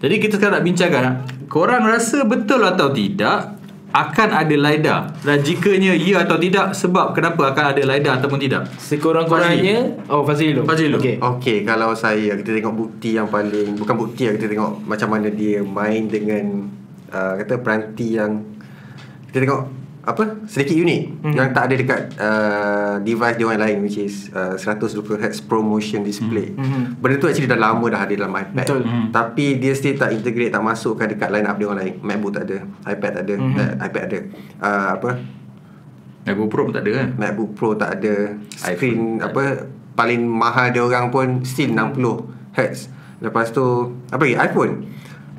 Jadi 0.00 0.14
kita 0.16 0.36
sekarang 0.36 0.60
nak 0.60 0.64
bincangkan 0.64 1.04
korang 1.48 1.84
rasa 1.84 2.24
betul 2.24 2.64
atau 2.64 2.88
tidak 2.92 3.59
akan 3.90 4.28
ada 4.30 4.54
LiDAR 4.54 5.02
dan 5.26 5.38
jikanya 5.42 5.98
ya 5.98 6.22
atau 6.22 6.38
tidak 6.38 6.70
sebab 6.78 7.10
kenapa 7.10 7.50
akan 7.50 7.64
ada 7.74 7.82
LiDAR 7.82 8.22
ataupun 8.22 8.38
tidak. 8.38 8.70
sekurang-kurangnya 8.78 10.06
oh 10.06 10.22
Fazli 10.22 10.54
dulu 10.54 10.62
Fazli 10.66 10.86
dulu. 10.90 10.98
okey 11.02 11.14
Okey, 11.18 11.56
kalau 11.66 11.90
saya 11.98 12.38
kita 12.38 12.54
tengok 12.54 12.74
bukti 12.74 13.18
yang 13.18 13.26
paling 13.26 13.74
bukan 13.74 13.96
bukti 13.98 14.30
lah 14.30 14.38
kita 14.38 14.46
tengok 14.46 14.86
macam 14.86 15.08
mana 15.10 15.28
dia 15.30 15.58
main 15.66 16.06
dengan 16.06 16.70
uh, 17.10 17.34
kata 17.42 17.58
peranti 17.58 18.14
yang 18.14 18.46
kita 19.30 19.42
tengok 19.42 19.79
apa 20.00 20.48
sedikit 20.48 20.80
unik 20.80 21.02
hmm. 21.28 21.34
yang 21.36 21.48
tak 21.52 21.68
ada 21.68 21.74
dekat 21.76 22.00
uh, 22.16 22.94
device 23.04 23.36
dia 23.36 23.44
orang 23.44 23.60
lain 23.60 23.76
which 23.84 24.00
is 24.00 24.32
uh, 24.32 24.56
120Hz 24.56 25.44
promotion 25.44 26.00
display. 26.00 26.56
Hmm. 26.56 26.96
Benda 26.96 27.20
tu 27.20 27.28
actually 27.28 27.44
dah 27.44 27.60
lama 27.60 27.84
dah 27.92 28.08
ada 28.08 28.14
dalam 28.16 28.32
iPad. 28.32 28.64
Betul. 28.64 28.82
Hmm. 28.88 29.12
Tapi 29.12 29.60
dia 29.60 29.76
still 29.76 30.00
tak 30.00 30.16
integrate 30.16 30.56
tak 30.56 30.64
masukkan 30.64 31.04
dekat 31.04 31.28
line 31.28 31.44
up 31.44 31.60
dia 31.60 31.66
orang 31.68 31.80
lain. 31.84 31.94
MacBook 32.00 32.32
tak 32.32 32.44
ada, 32.48 32.58
iPad 32.88 33.10
tak 33.12 33.24
ada, 33.28 33.34
hmm. 33.36 33.54
uh, 33.60 33.72
iPad 33.76 34.02
ada. 34.08 34.18
Uh, 34.56 34.88
apa? 34.96 35.10
MacBook 36.24 36.48
Pro 36.48 36.62
pun 36.68 36.72
tak 36.72 36.84
ada 36.88 36.92
kan? 36.96 37.08
MacBook 37.20 37.50
Pro 37.52 37.68
tak 37.76 37.90
ada. 38.00 38.14
Screen 38.56 39.20
apa 39.20 39.68
paling 39.92 40.24
mahal 40.24 40.72
dia 40.72 40.80
orang 40.80 41.12
pun 41.12 41.44
still 41.44 41.76
60 41.76 42.56
Hz. 42.56 42.88
Lepas 43.20 43.52
tu 43.52 43.64
apa 44.08 44.24
lagi 44.24 44.36
iPhone. 44.40 44.88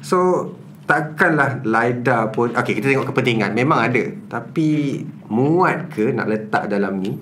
So 0.05 0.17
takkanlah 0.85 1.61
LiDAR 1.63 2.33
pun 2.33 2.51
Okay 2.51 2.77
kita 2.77 2.91
tengok 2.91 3.09
kepentingan. 3.13 3.55
Memang 3.55 3.79
ada. 3.91 4.03
Tapi 4.27 5.01
Muat 5.31 5.87
ke 5.95 6.11
nak 6.11 6.27
letak 6.27 6.67
dalam 6.67 6.99
ni? 6.99 7.15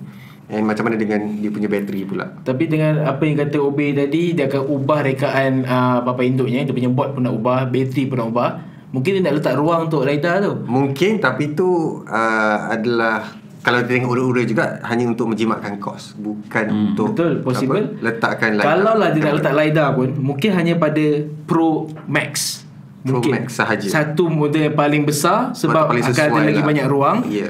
And 0.50 0.66
macam 0.66 0.90
mana 0.90 0.98
dengan 0.98 1.22
Dia 1.38 1.50
punya 1.54 1.70
bateri 1.70 2.02
pula? 2.02 2.26
Tapi 2.42 2.66
dengan 2.66 3.06
apa 3.06 3.22
yang 3.22 3.38
kata 3.38 3.56
Obey 3.62 3.94
tadi 3.94 4.34
Dia 4.34 4.50
akan 4.50 4.62
ubah 4.66 5.00
rekaan 5.06 5.62
uh, 5.62 6.02
Apa-apa 6.02 6.26
induknya. 6.26 6.66
Dia 6.66 6.74
punya 6.74 6.90
board 6.90 7.14
pun 7.14 7.22
nak 7.22 7.38
ubah 7.38 7.70
Bateri 7.70 8.10
pun 8.10 8.18
nak 8.18 8.28
ubah. 8.34 8.50
Mungkin 8.90 9.10
dia 9.18 9.22
nak 9.22 9.34
letak 9.38 9.54
ruang 9.54 9.86
untuk 9.86 10.02
LiDAR 10.02 10.42
tu. 10.42 10.52
Mungkin 10.66 11.22
Tapi 11.22 11.54
tu 11.54 12.02
uh, 12.02 12.58
Adalah 12.70 13.38
kalau 13.60 13.84
kita 13.84 13.92
tengok 13.92 14.10
ura-ura 14.16 14.42
juga 14.48 14.80
Hanya 14.88 15.04
untuk 15.06 15.30
menjimatkan 15.30 15.78
kos. 15.78 16.18
Bukan 16.18 16.64
hmm. 16.66 16.80
untuk 16.90 17.14
Betul. 17.14 17.32
possible. 17.46 17.84
apa, 17.94 18.02
Letakkan 18.10 18.50
LiDAR. 18.58 18.66
Kalau 18.66 18.94
lah 18.98 19.08
dia 19.14 19.20
nak 19.22 19.34
letak 19.38 19.54
LiDAR 19.54 19.88
pun 19.94 20.08
Mungkin 20.18 20.50
hanya 20.58 20.74
pada 20.74 21.04
Pro 21.46 21.86
Max 22.10 22.66
Pro 23.00 23.18
Mungkin 23.20 23.32
Max 23.32 23.56
sahaja. 23.56 23.86
Satu 23.88 24.28
model 24.28 24.68
yang 24.68 24.76
paling 24.76 25.02
besar 25.08 25.56
Sebab 25.56 25.88
paling 25.88 26.04
akan 26.04 26.12
ada 26.12 26.20
sesuai 26.28 26.42
lagi 26.52 26.60
lah. 26.60 26.68
banyak 26.68 26.86
ruang 26.86 27.18
Ya. 27.32 27.48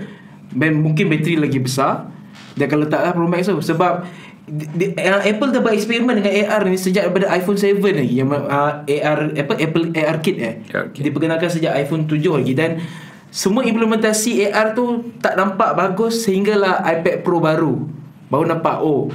Dan 0.51 0.83
mungkin 0.83 1.11
bateri 1.11 1.37
lagi 1.39 1.59
besar 1.59 2.07
Dia 2.55 2.71
akan 2.71 2.79
letaklah 2.87 3.13
Pro 3.15 3.27
Max 3.27 3.51
tu 3.51 3.59
Sebab 3.59 4.07
di, 4.51 4.95
uh, 4.99 5.23
Apple 5.23 5.55
dah 5.55 5.63
bereksperimen 5.63 6.19
dengan 6.19 6.33
AR 6.35 6.67
ni 6.67 6.75
Sejak 6.75 7.07
daripada 7.07 7.31
iPhone 7.31 7.55
7 7.55 7.79
lagi 7.83 8.15
Yang 8.19 8.29
uh, 8.35 8.83
AR 8.83 9.19
apa 9.31 9.53
Apple 9.59 9.85
AR 9.95 10.17
Kit 10.19 10.37
eh 10.39 10.55
AR 10.71 10.91
Kit. 10.91 11.03
Diperkenalkan 11.07 11.51
sejak 11.51 11.75
iPhone 11.79 12.07
7 12.07 12.19
lagi 12.19 12.53
Dan 12.55 12.71
semua 13.31 13.63
implementasi 13.63 14.51
AR 14.51 14.75
tu 14.75 15.15
Tak 15.23 15.39
nampak 15.39 15.79
bagus 15.79 16.27
Sehinggalah 16.27 16.83
iPad 16.83 17.23
Pro 17.23 17.39
baru 17.39 17.87
Baru 18.27 18.43
nampak 18.47 18.83
Oh 18.83 19.11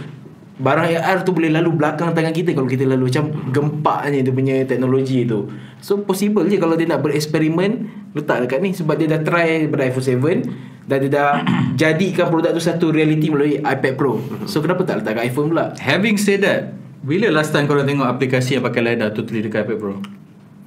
Barang 0.55 0.87
AR 0.87 1.21
tu 1.21 1.35
boleh 1.35 1.51
lalu 1.51 1.75
belakang 1.75 2.15
tangan 2.15 2.31
kita 2.31 2.55
Kalau 2.55 2.63
kita 2.63 2.87
lalu. 2.87 3.11
Macam 3.11 3.27
gempaknya 3.51 4.23
dia 4.23 4.31
punya 4.31 4.55
teknologi 4.63 5.27
tu. 5.27 5.51
So 5.79 5.99
possible 5.99 6.47
je 6.47 6.55
Kalau 6.55 6.75
dia 6.75 6.87
nak 6.87 7.03
bereksperimen 7.03 7.71
Letak 8.15 8.47
dekat 8.47 8.59
ni. 8.63 8.71
Sebab 8.71 8.95
dia 8.95 9.11
dah 9.11 9.19
try 9.19 9.67
Daripada 9.67 9.83
iPhone 9.85 10.47
7 10.47 10.87
Dan 10.87 10.97
dia 11.03 11.11
dah 11.11 11.29
Jadikan 11.81 12.31
produk 12.31 12.51
tu 12.51 12.63
Satu 12.63 12.89
reality 12.89 13.27
melalui 13.27 13.59
iPad 13.59 13.93
Pro. 13.95 14.19
So 14.47 14.59
kenapa 14.59 14.83
tak 14.83 15.03
letak 15.03 15.19
kat 15.19 15.23
iPhone 15.27 15.51
pula? 15.51 15.75
Having 15.75 16.15
said 16.15 16.39
that 16.41 16.71
Bila 17.03 17.27
last 17.29 17.51
time 17.51 17.67
korang 17.67 17.83
tengok 17.83 18.07
aplikasi 18.07 18.55
yang 18.55 18.63
pakai 18.63 18.81
LiDAR 18.81 19.11
totally 19.11 19.43
dekat 19.43 19.67
iPad 19.67 19.77
Pro? 19.77 19.93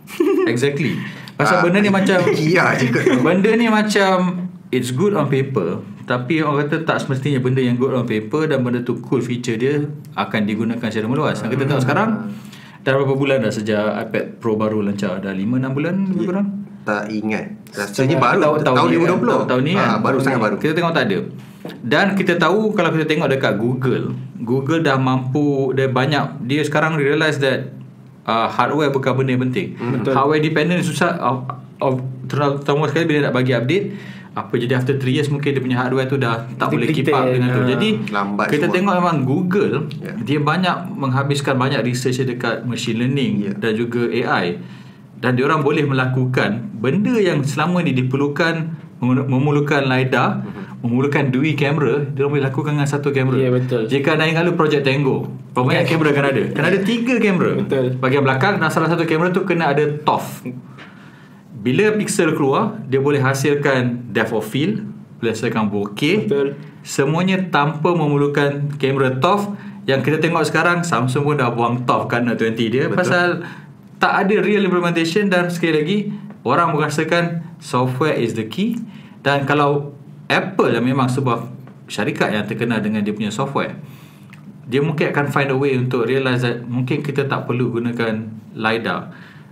exactly. 0.52 0.96
Pasal 1.34 1.60
Ah, 1.60 1.62
benda 1.62 1.78
ni 1.78 1.88
macam 1.88 2.18
Ya 2.56 2.72
je. 2.74 2.88
Benda 3.20 3.50
ni 3.52 3.68
macam 3.68 4.47
It's 4.68 4.92
good 4.92 5.16
on 5.16 5.32
paper 5.32 5.80
Tapi 6.04 6.44
orang 6.44 6.68
kata 6.68 6.84
tak 6.84 7.00
semestinya 7.00 7.40
Benda 7.40 7.64
yang 7.64 7.80
good 7.80 7.96
on 7.96 8.04
paper 8.04 8.44
Dan 8.44 8.60
benda 8.60 8.84
tu 8.84 9.00
cool 9.00 9.24
feature 9.24 9.56
dia 9.56 9.80
Akan 10.12 10.44
digunakan 10.44 10.84
secara 10.84 11.08
meluas. 11.08 11.40
Yang 11.40 11.56
kita 11.56 11.62
tengok 11.72 11.84
sekarang 11.88 12.10
Dah 12.84 12.92
berapa 12.92 13.14
bulan 13.16 13.48
dah 13.48 13.52
Sejak 13.52 13.96
iPad 14.08 14.24
Pro 14.36 14.60
baru 14.60 14.84
lancah 14.84 15.24
Dah 15.24 15.32
5-6 15.32 15.72
bulan 15.72 15.94
lebih 16.12 16.26
kurang? 16.28 16.46
Tak 16.84 17.04
ingat. 17.12 17.44
Rasanya 17.76 18.16
baru. 18.16 18.40
tahun, 18.40 18.56
tahun, 18.64 18.76
Tahun 18.76 18.88
ni, 18.88 18.96
2020 18.96 19.08
tahun, 19.28 19.44
tahun 19.48 19.62
ni 19.64 19.72
kan? 19.76 19.88
Ah, 19.88 19.96
Baru 20.00 20.16
Tahun 20.16 20.24
sangat 20.24 20.40
baru. 20.40 20.56
Kita 20.56 20.72
tengok 20.72 20.92
tak 20.96 21.04
ada. 21.04 21.18
Dan 21.84 22.06
kita 22.16 22.32
tahu 22.36 22.60
Kalau 22.72 22.90
kita 22.92 23.04
tengok 23.04 23.28
dekat 23.28 23.52
Google 23.56 24.04
Google 24.40 24.80
dah 24.84 24.96
mampu 24.96 25.72
Dia 25.76 25.88
banyak 25.88 26.44
Dia 26.48 26.60
sekarang 26.64 26.96
realise 26.96 27.40
that 27.40 27.72
uh, 28.28 28.48
Hardware 28.52 28.92
bukan 28.92 29.16
benda 29.16 29.32
yang 29.32 29.42
penting. 29.48 29.76
Betul. 29.76 30.12
Hardware 30.12 30.44
dependent 30.44 30.84
susah 30.84 31.16
of, 31.16 31.48
of, 31.80 32.04
Terutama 32.28 32.84
sekali 32.92 33.08
bila 33.08 33.28
nak 33.28 33.34
bagi 33.40 33.56
update 33.56 33.84
apa 34.30 34.54
jadi 34.54 34.72
after 34.74 34.94
3 34.94 35.08
years 35.08 35.28
mungkin 35.28 35.50
dia 35.50 35.58
punya 35.58 35.76
hardware 35.76 36.04
tu 36.04 36.16
dah 36.16 36.44
tak 36.52 36.68
boleh 36.68 36.88
keep 36.88 37.08
up 37.08 37.24
dengan 37.24 37.48
tu. 37.50 37.60
Jadi 37.66 37.88
Lambat 38.08 38.46
kita 38.48 38.66
semua. 38.66 38.74
tengok 38.74 38.94
memang 38.96 39.16
Google 39.22 39.74
Ya. 39.96 40.12
dia 40.14 40.38
banyak 40.38 40.76
menghabiskan 40.92 41.54
banyak 41.54 41.80
research 41.82 42.20
dekat 42.20 42.62
machine 42.62 42.98
learning 42.98 43.32
Ya. 43.40 43.52
dan 43.54 43.72
juga 43.72 44.06
AI 44.06 44.60
dan 45.16 45.34
dia 45.34 45.44
orang 45.44 45.60
boleh 45.60 45.82
melakukan 45.82 46.50
benda 46.72 47.14
yang 47.14 47.42
selama 47.42 47.80
ni 47.80 47.90
diperlukan 47.92 48.54
mem- 48.98 49.26
memerlukan 49.26 49.82
LiDAR, 49.84 50.30
Mhm. 50.40 50.62
memerlukan 50.80 51.24
dui 51.28 51.54
kamera, 51.54 52.02
dia 52.04 52.20
orang 52.20 52.32
boleh 52.32 52.46
lakukan 52.46 52.70
dengan 52.72 52.86
satu 52.86 53.10
kamera. 53.10 53.34
Ya, 53.36 53.46
betul. 53.48 53.86
Jika 53.86 54.14
anda 54.14 54.26
ingat 54.26 54.42
dulu 54.42 54.54
Project 54.56 54.82
Tango, 54.82 55.26
berapa 55.52 55.66
banyak 55.68 55.86
kamera 55.86 56.10
kan 56.12 56.24
ada? 56.28 56.42
Kan 56.48 56.64
ada 56.64 56.78
tiga 56.80 57.14
kamera. 57.16 57.50
Betul. 57.56 57.94
Bahagian 57.96 58.22
belakang 58.22 58.54
dan 58.56 58.66
salah 58.68 58.86
satu 58.86 59.02
kamera 59.02 59.30
tu 59.30 59.42
kena 59.42 59.70
ada 59.70 59.82
TOF. 60.00 60.42
Bila 61.58 61.90
pixel 61.98 62.38
keluar, 62.38 62.78
dia 62.86 63.02
boleh 63.02 63.18
hasilkan 63.18 64.14
depth 64.14 64.30
of 64.30 64.46
field, 64.46 64.86
boleh 65.18 65.34
hasilkan 65.34 65.66
bokeh. 65.66 66.30
Betul. 66.30 66.54
Semuanya 66.86 67.50
tanpa 67.50 67.92
memerlukan 67.92 68.78
kamera 68.78 69.18
TOF 69.18 69.50
yang 69.88 70.04
kita 70.04 70.20
tengok 70.20 70.44
sekarang 70.44 70.84
Samsung 70.84 71.24
pun 71.24 71.36
dah 71.40 71.48
buang 71.48 71.88
TOF 71.88 72.12
kan 72.12 72.28
Note 72.28 72.44
20 72.44 72.68
dia 72.68 72.84
Betul. 72.92 72.96
pasal 73.00 73.26
tak 73.96 74.12
ada 74.28 74.36
real 74.44 74.68
implementation 74.68 75.32
dan 75.32 75.48
sekali 75.48 75.72
lagi 75.80 75.98
orang 76.44 76.76
merasakan 76.76 77.56
software 77.56 78.14
is 78.20 78.36
the 78.36 78.44
key 78.44 78.76
dan 79.24 79.48
kalau 79.48 79.96
Apple 80.28 80.68
yang 80.68 80.84
memang 80.84 81.08
sebuah 81.08 81.48
syarikat 81.88 82.36
yang 82.36 82.44
terkenal 82.44 82.84
dengan 82.84 83.00
dia 83.00 83.16
punya 83.16 83.32
software 83.32 83.80
dia 84.68 84.84
mungkin 84.84 85.08
akan 85.08 85.32
find 85.32 85.48
a 85.48 85.56
way 85.56 85.72
untuk 85.80 86.04
realise 86.04 86.44
that 86.44 86.60
mungkin 86.68 87.00
kita 87.00 87.24
tak 87.24 87.48
perlu 87.48 87.72
gunakan 87.72 88.28
LiDAR 88.52 89.08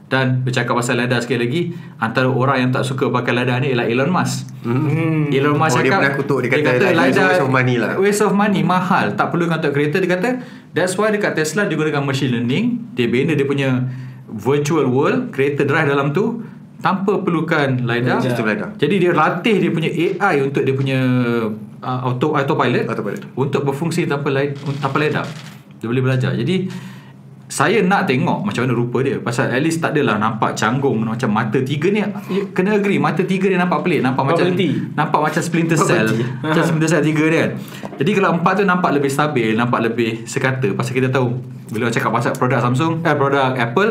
dan 0.06 0.38
bercakap 0.40 0.70
pasal 0.72 0.94
LiDAR 0.96 1.18
sekali 1.18 1.40
lagi 1.42 1.60
antara 1.98 2.26
orang 2.26 2.62
yang 2.62 2.70
tak 2.70 2.82
suka 2.82 3.10
pakai 3.10 3.34
LiDAR 3.34 3.58
ni 3.58 3.74
ialah 3.74 3.86
Elon 3.86 4.06
Musk 4.08 4.46
Hmm. 4.62 5.30
Elon 5.30 5.54
Musk 5.54 5.74
Oh, 5.74 5.80
dia 5.80 5.88
cakap 5.88 5.98
pernah 6.00 6.14
kutuk, 6.16 6.38
dia 6.40 6.50
kata, 6.52 6.84
like, 6.90 7.14
waste 7.14 7.38
of 7.38 7.50
money 7.50 7.74
lah. 7.76 7.90
Waste 7.96 8.22
of 8.22 8.32
money 8.32 8.62
Mahal 8.62 9.06
Tak 9.12 9.30
perlu 9.30 9.46
untuk 9.46 9.70
kereta 9.70 9.98
Dia 9.98 10.10
kata 10.12 10.28
That's 10.70 10.94
why 10.94 11.10
dekat 11.10 11.34
Tesla 11.34 11.64
Dia 11.64 11.74
gunakan 11.74 12.02
machine 12.02 12.30
learning 12.32 12.64
Dia 12.92 13.06
bina 13.06 13.32
dia 13.32 13.42
punya 13.42 13.86
Virtual 14.26 14.86
world 14.86 15.30
Kereta 15.30 15.62
drive 15.62 15.86
dalam 15.86 16.10
tu 16.10 16.42
Tanpa 16.76 17.18
perlukan 17.18 17.78
LiDAR 17.80 18.18
Sistem 18.20 18.42
LiDAR. 18.44 18.74
Jadi 18.74 18.94
dia 18.96 19.10
latih 19.10 19.54
Dia 19.56 19.70
punya 19.70 19.86
AI 19.86 20.34
Untuk 20.40 20.62
dia 20.62 20.74
punya 20.74 20.98
uh, 21.78 22.00
auto 22.02 22.34
Autopilot 22.34 22.86
Autopilot. 22.86 23.22
Untuk 23.34 23.62
berfungsi 23.64 24.02
tanpa, 24.04 24.30
light, 24.30 24.54
tanpa 24.76 24.98
LiDAR 24.98 25.26
Dia 25.78 25.86
boleh 25.86 26.02
belajar 26.02 26.34
Jadi 26.34 26.66
saya 27.46 27.78
nak 27.78 28.10
tengok 28.10 28.42
macam 28.42 28.66
mana 28.66 28.74
rupa 28.74 28.98
dia. 29.06 29.22
Pasal 29.22 29.54
at 29.54 29.62
least 29.62 29.78
tak 29.78 29.94
adalah 29.94 30.18
nampak 30.18 30.58
canggung 30.58 30.98
Macam 31.06 31.30
mata 31.30 31.62
tiga 31.62 31.94
ni 31.94 32.02
Kena 32.50 32.74
agree 32.74 32.98
Mata 32.98 33.22
tiga 33.22 33.46
dia 33.46 33.54
nampak 33.54 33.86
pelik 33.86 34.02
Nampak 34.02 34.34
macam. 34.34 34.50
Nampak 34.98 35.20
macam 35.30 35.40
splinter 35.42 35.78
cell. 35.78 36.10
Macam 36.42 36.62
splinter 36.66 36.90
cell 36.90 37.06
tiga 37.06 37.24
ni 37.30 37.36
kan. 37.38 37.50
Jadi 38.02 38.10
kalau 38.18 38.30
empat 38.34 38.52
tu 38.58 38.64
nampak 38.66 38.90
lebih 38.98 39.10
stabil 39.14 39.54
Nampak 39.54 39.78
lebih 39.78 40.26
sekata. 40.26 40.74
Pasal 40.74 40.98
kita 40.98 41.08
tahu 41.14 41.38
Bila 41.70 41.86
orang 41.86 41.94
cakap 41.94 42.10
pasal 42.10 42.32
produk 42.34 42.58
Samsung 42.58 43.06
Eh 43.06 43.14
produk 43.14 43.54
Apple 43.54 43.90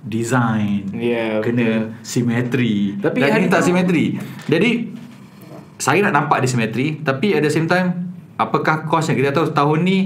Design. 0.00 0.88
Ya, 0.96 1.44
Kena 1.44 1.92
simetri 2.00 2.96
Tapi 2.96 3.20
Dan 3.20 3.44
ini 3.44 3.52
tak 3.52 3.60
simetri 3.60 4.16
Jadi 4.48 4.70
Saya 5.76 6.00
nak 6.08 6.16
nampak 6.16 6.40
dia 6.40 6.48
simetri 6.48 6.96
Tapi 7.04 7.36
at 7.36 7.44
the 7.44 7.52
same 7.52 7.68
time 7.68 8.08
Apakah 8.40 8.88
cost 8.88 9.12
yang 9.12 9.20
kita 9.20 9.36
tahu 9.36 9.52
tahun 9.52 9.84
ni 9.84 9.98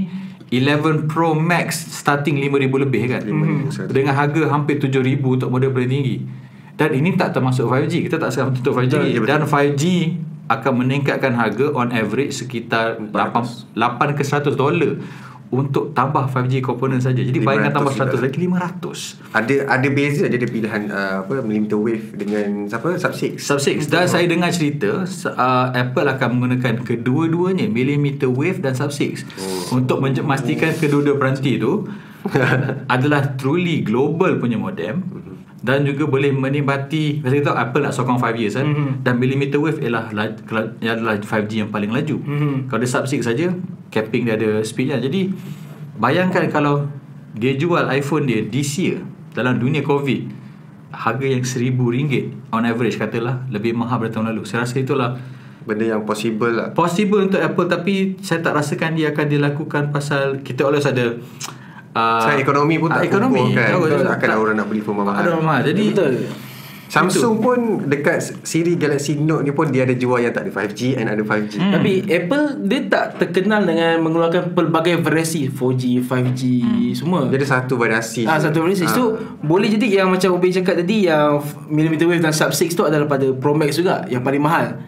11 0.52 1.08
Pro 1.08 1.32
Max 1.32 1.76
starting 1.76 2.36
5000 2.40 2.84
lebih 2.84 3.00
kan? 3.08 3.22
RM5,100. 3.24 3.92
dengan 3.92 4.14
harga 4.16 4.42
hampir 4.52 4.76
7000 4.76 5.20
untuk 5.20 5.48
model 5.48 5.70
paling 5.72 5.90
tinggi. 5.90 6.16
Dan 6.74 6.90
ini 6.90 7.14
tak 7.14 7.30
termasuk 7.32 7.70
5G 7.70 8.10
kita 8.10 8.18
tak 8.18 8.34
sedang 8.34 8.50
tutup 8.50 8.74
5G 8.74 8.94
Betul, 8.98 9.14
ya, 9.14 9.20
dan 9.22 9.46
5G 9.46 9.84
akan 10.50 10.72
meningkatkan 10.84 11.32
harga 11.32 11.72
on 11.72 11.88
average 11.94 12.36
sekitar 12.36 13.00
8, 13.00 13.72
8 13.72 14.18
ke 14.18 14.22
100 14.26 14.58
dolar 14.58 15.00
untuk 15.54 15.94
tambah 15.94 16.26
5G 16.26 16.58
komponen 16.58 16.98
saja. 16.98 17.22
Jadi 17.22 17.38
bayangkan 17.38 17.70
500 17.70 17.78
tambah 17.78 17.94
100 17.94 18.02
sudah. 18.02 18.20
lagi 18.26 18.38
500 18.42 19.38
Ada 19.38 19.54
ada 19.70 19.88
beza 19.94 20.22
ada 20.26 20.36
dia 20.36 20.50
pilihan 20.50 20.82
uh, 20.90 21.14
apa 21.22 21.34
millimeter 21.46 21.78
wave 21.78 22.06
dengan 22.18 22.66
siapa? 22.66 22.98
Sub 22.98 23.14
6. 23.14 23.38
Sub 23.38 23.58
6 23.62 23.86
Dan 23.86 24.04
saya 24.10 24.26
dengar 24.26 24.50
cerita 24.50 25.06
uh, 25.06 25.66
Apple 25.70 26.06
akan 26.10 26.28
menggunakan 26.34 26.82
kedua-duanya 26.82 27.70
Millimeter 27.70 28.26
wave 28.26 28.58
dan 28.58 28.74
sub 28.74 28.90
6 28.90 29.22
oh. 29.38 29.78
Untuk 29.78 30.02
memastikan 30.02 30.74
kedua-dua 30.74 31.14
peranti 31.14 31.56
tu 31.56 31.86
Adalah 32.94 33.36
truly 33.38 33.84
global 33.84 34.40
punya 34.40 34.56
modem. 34.56 35.04
Dan 35.64 35.88
juga 35.88 36.04
boleh 36.04 36.28
menikmati 36.28 37.24
Pasal 37.24 37.40
kita 37.40 37.52
tahu 37.52 37.56
Apple 37.56 37.82
nak 37.88 37.94
sokong 37.96 38.20
5 38.20 38.36
years 38.36 38.56
kan? 38.56 38.68
Mhm. 38.68 38.90
Dan 39.00 39.14
millimeter 39.16 39.56
wave 39.56 39.80
ialah 39.80 40.12
adalah 40.12 41.16
5G 41.16 41.64
yang 41.64 41.70
paling 41.72 41.88
laju. 41.88 42.20
Mhm. 42.20 42.68
Kalau 42.68 42.80
dia 42.84 42.90
sub 42.90 43.08
6 43.08 43.24
saja 43.24 43.48
Capping 43.94 44.26
dia 44.26 44.34
ada 44.34 44.58
speednya 44.66 44.98
Jadi 44.98 45.30
Bayangkan 45.94 46.50
kalau 46.50 46.90
Dia 47.38 47.54
jual 47.54 47.86
iPhone 47.94 48.26
dia 48.26 48.42
this 48.42 48.74
year 48.82 49.06
Dalam 49.30 49.62
dunia 49.62 49.86
COVID 49.86 50.42
Harga 50.90 51.26
yang 51.26 51.46
RM1,000 51.46 52.50
On 52.50 52.66
average 52.66 52.98
katalah 52.98 53.46
Lebih 53.46 53.78
mahal 53.78 54.02
pada 54.02 54.18
tahun 54.18 54.34
lalu. 54.34 54.42
Saya 54.42 54.66
rasa 54.66 54.82
itulah 54.82 55.14
benda 55.64 55.84
yang 55.96 56.04
possible 56.04 56.52
lah. 56.52 56.68
Possible 56.76 57.24
untuk 57.24 57.40
Apple 57.40 57.66
tapi 57.66 58.20
saya 58.20 58.44
tak 58.44 58.52
rasakan 58.52 58.94
dia 58.94 59.10
akan 59.10 59.26
dilakukan 59.26 59.82
pasal 59.90 60.44
kita 60.44 60.68
always 60.68 60.84
ada 60.84 61.16
uh, 61.96 62.36
ekonomi 62.36 62.76
pun 62.76 62.92
tak 62.92 63.08
ekonomi 63.08 63.40
kukuh 63.40 63.56
kan 63.56 63.68
tahu, 63.72 63.82
Takkan 64.04 64.28
tak- 64.28 64.40
orang 64.40 64.54
nak 64.60 64.66
beli 64.68 64.82
phone 64.84 64.96
mahal 65.00 65.24
ada 65.24 65.40
mahal. 65.40 65.62
Jadi 65.64 65.84
Betul. 65.90 66.14
Samsung 66.88 67.42
pun 67.42 67.58
dekat 67.90 68.22
siri 68.46 68.78
Galaxy 68.78 69.18
Note 69.18 69.42
ni 69.42 69.50
pun 69.50 69.66
dia 69.72 69.82
ada 69.82 69.96
jual 69.96 70.22
yang 70.22 70.30
tak 70.30 70.46
ada 70.46 70.52
5G 70.54 70.94
and 70.94 71.10
ada 71.10 71.22
5G. 71.24 71.52
Hmm. 71.58 71.72
Tapi 71.74 71.92
Apple 72.06 72.46
dia 72.64 72.80
tak 72.86 73.06
terkenal 73.18 73.66
dengan 73.66 73.98
mengeluarkan 74.04 74.54
pelbagai 74.54 75.02
variasi 75.02 75.50
4G, 75.50 76.04
5G 76.06 76.42
semua. 76.94 77.26
Dia 77.26 77.42
ada 77.42 77.48
satu 77.60 77.74
variasi. 77.74 78.28
Ah 78.28 78.38
je. 78.38 78.46
satu 78.46 78.62
variasi. 78.62 78.86
Ah. 78.86 78.94
So 78.94 79.02
boleh 79.42 79.68
jadi 79.74 80.04
yang 80.04 80.14
macam 80.14 80.38
Ubin 80.38 80.54
cakap 80.54 80.78
tadi 80.78 81.10
yang 81.10 81.42
millimeter 81.66 82.06
wave 82.06 82.22
dan 82.22 82.30
sub 82.30 82.54
6 82.54 82.78
tu 82.78 82.86
adalah 82.86 83.10
pada 83.10 83.26
Pro 83.34 83.56
Max 83.58 83.74
juga 83.74 84.06
yang 84.06 84.22
paling 84.22 84.42
mahal. 84.44 84.78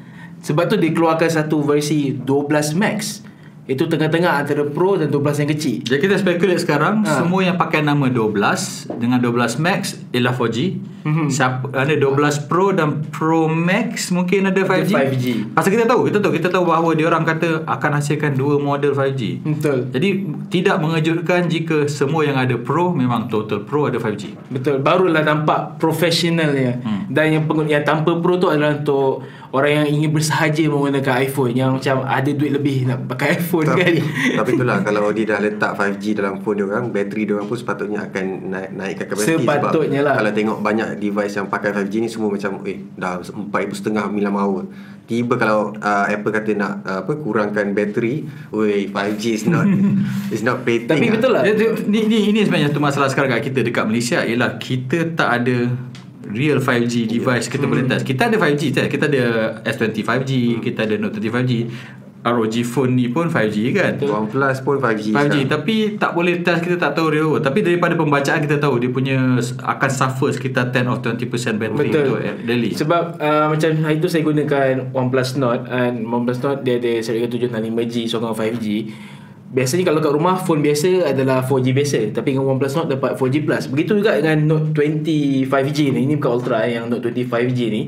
Sebab 0.46 0.70
tu 0.70 0.78
dia 0.78 0.94
keluarkan 0.94 1.26
satu 1.26 1.58
versi 1.66 2.14
12 2.14 2.78
Max. 2.78 3.25
Itu 3.66 3.90
tengah-tengah 3.90 4.46
antara 4.46 4.62
Pro 4.62 4.94
dan 4.94 5.10
12 5.10 5.42
yang 5.42 5.50
kecil. 5.50 5.82
Jadi 5.82 5.98
kita 5.98 6.14
speculate 6.16 6.62
sekarang 6.62 7.02
Ha. 7.02 7.18
semua 7.18 7.42
yang 7.42 7.58
pakai 7.58 7.82
nama 7.82 8.06
12 8.06 8.86
dengan 8.94 9.18
12 9.18 9.58
Max 9.58 9.98
ialah 10.14 10.32
4G. 10.32 10.78
Mhm. 11.02 11.26
Siapa 11.30 11.70
ada 11.70 11.94
12 11.94 12.46
Pro 12.46 12.70
dan 12.70 13.02
Pro 13.10 13.46
Max 13.46 14.10
mungkin 14.10 14.46
ada 14.46 14.62
5G. 14.62 14.90
5G. 14.94 15.26
Pasal 15.50 15.70
kita 15.70 15.84
tahu, 15.84 16.06
kita 16.06 16.18
tahu, 16.18 16.32
kita 16.34 16.48
tahu 16.48 16.64
bahawa 16.64 16.94
dia 16.94 17.06
orang 17.06 17.22
kata 17.22 17.66
akan 17.66 17.90
hasilkan 17.98 18.34
dua 18.34 18.58
model 18.58 18.94
5G. 18.94 19.42
Betul. 19.42 19.90
Jadi 19.90 20.08
tidak 20.46 20.78
mengejutkan 20.78 21.46
jika 21.46 21.86
semua 21.86 22.22
yang 22.22 22.38
ada 22.38 22.54
Pro 22.54 22.94
memang 22.94 23.26
total 23.26 23.66
Pro 23.66 23.90
ada 23.90 23.98
5G. 23.98 24.34
Betul. 24.46 24.78
Barulah 24.78 25.22
nampak 25.22 25.82
profesionalnya. 25.82 26.78
Hmm. 26.82 27.02
Dan 27.10 27.34
yang 27.34 27.44
pengguna 27.46 27.78
yang 27.78 27.86
tanpa 27.86 28.14
Pro 28.18 28.38
tu 28.38 28.46
adalah 28.46 28.78
untuk 28.78 29.26
orang 29.52 29.72
yang 29.84 29.88
ingin 30.00 30.10
bersahaja 30.10 30.62
menggunakan 30.66 31.14
iPhone 31.22 31.52
yang 31.54 31.70
macam 31.78 32.02
ada 32.02 32.30
duit 32.30 32.52
lebih 32.54 32.88
nak 32.88 33.06
pakai 33.10 33.38
iPhone 33.38 33.66
tapi, 33.66 33.80
kan. 33.82 33.94
tapi 34.42 34.50
itulah 34.58 34.76
kalau 34.82 35.10
dia 35.14 35.24
dah 35.30 35.38
letak 35.42 35.72
5G 35.78 36.04
dalam 36.18 36.42
phone 36.42 36.62
dia 36.62 36.66
orang, 36.66 36.90
bateri 36.90 37.22
dia 37.28 37.34
orang 37.38 37.46
pun 37.46 37.58
sepatutnya 37.58 37.98
akan 38.10 38.24
naik, 38.50 38.70
naikkan 38.74 39.06
kapasiti 39.06 39.46
Sepatutnya 39.46 40.00
sebab 40.02 40.10
lah. 40.10 40.14
kalau 40.18 40.30
tengok 40.34 40.58
banyak 40.62 40.88
device 40.98 41.34
yang 41.38 41.46
pakai 41.46 41.70
5G 41.74 41.94
ni 42.02 42.08
semua 42.10 42.28
macam 42.32 42.50
eh 42.66 42.78
dah 42.98 43.22
4,500 43.22 44.32
mAh. 44.32 44.66
Tiba 45.06 45.38
kalau 45.38 45.70
uh, 45.78 46.06
Apple 46.10 46.34
kata 46.34 46.50
nak 46.58 46.72
uh, 46.82 47.06
apa 47.06 47.14
kurangkan 47.22 47.70
bateri, 47.70 48.26
oi 48.50 48.90
5G 48.90 49.24
is 49.38 49.44
not 49.46 49.62
is 50.34 50.42
not 50.42 50.66
pating. 50.66 50.90
Tapi 50.90 51.14
betul 51.14 51.30
lah. 51.30 51.46
Dia, 51.46 51.54
dia, 51.54 51.70
ni, 51.86 52.10
ni, 52.10 52.34
ini 52.34 52.42
sebenarnya 52.42 52.74
satu 52.74 52.82
masalah 52.82 53.06
sekarang 53.06 53.38
kat 53.38 53.54
kita 53.54 53.62
dekat 53.62 53.86
Malaysia 53.86 54.26
ialah 54.26 54.58
kita 54.58 55.14
tak 55.14 55.30
ada 55.42 55.70
real 56.34 56.58
5G 56.58 57.06
device 57.06 57.46
kita 57.46 57.70
boleh 57.70 57.86
test. 57.86 58.02
Kita 58.02 58.26
ada 58.26 58.36
5G 58.36 58.62
test. 58.74 58.88
Kita 58.90 59.06
ada 59.06 59.24
S20 59.62 60.02
5G, 60.02 60.32
kita 60.58 60.84
ada 60.84 60.94
Note 60.98 61.22
30 61.22 61.36
5G. 61.36 61.52
ROG 62.26 62.56
phone 62.66 62.98
ni 62.98 63.06
pun 63.06 63.30
5G 63.30 63.70
kan. 63.70 64.02
OnePlus 64.02 64.66
pun 64.66 64.82
5G. 64.82 65.14
5G 65.14 65.14
sekarang. 65.14 65.46
tapi 65.46 65.74
tak 65.94 66.10
boleh 66.10 66.42
test 66.42 66.58
kita 66.66 66.74
tak 66.74 66.98
tahu 66.98 67.14
real 67.14 67.30
world. 67.30 67.46
Tapi 67.46 67.62
daripada 67.62 67.94
pembacaan 67.94 68.42
kita 68.42 68.58
tahu 68.58 68.82
dia 68.82 68.90
punya 68.90 69.38
akan 69.62 69.90
suffer 69.94 70.34
sekitar 70.34 70.74
10 70.74 70.90
or 70.90 70.98
20% 70.98 71.22
battery 71.54 71.94
Betul. 71.94 72.02
untuk 72.02 72.18
eh, 72.26 72.34
daily. 72.42 72.74
Sebab 72.74 73.22
uh, 73.22 73.46
macam 73.54 73.70
hari 73.78 74.02
tu 74.02 74.10
saya 74.10 74.26
gunakan 74.26 74.90
OnePlus 74.90 75.38
Note 75.38 75.70
and 75.70 76.02
OnePlus 76.02 76.42
Note 76.42 76.60
dia 76.66 76.82
ada 76.82 76.92
serial 76.98 77.30
765G 77.30 78.10
sokong 78.10 78.34
5G. 78.34 78.66
Biasanya 79.46 79.86
kalau 79.86 80.02
kat 80.02 80.10
rumah 80.10 80.34
phone 80.42 80.58
biasa 80.58 81.06
adalah 81.06 81.38
4G 81.46 81.66
biasa 81.70 81.98
tapi 82.10 82.34
dengan 82.34 82.50
OnePlus 82.50 82.74
Note 82.74 82.90
dapat 82.98 83.10
4G 83.14 83.36
plus. 83.46 83.64
Begitu 83.70 83.90
juga 84.02 84.18
dengan 84.18 84.42
Note 84.42 84.74
20 84.74 85.46
5G 85.46 85.78
ni. 85.94 86.00
Ini 86.02 86.14
bukan 86.18 86.30
Ultra 86.34 86.66
eh, 86.66 86.74
yang 86.74 86.90
Note 86.90 87.14
20 87.14 87.30
5G 87.30 87.60
ni. 87.70 87.82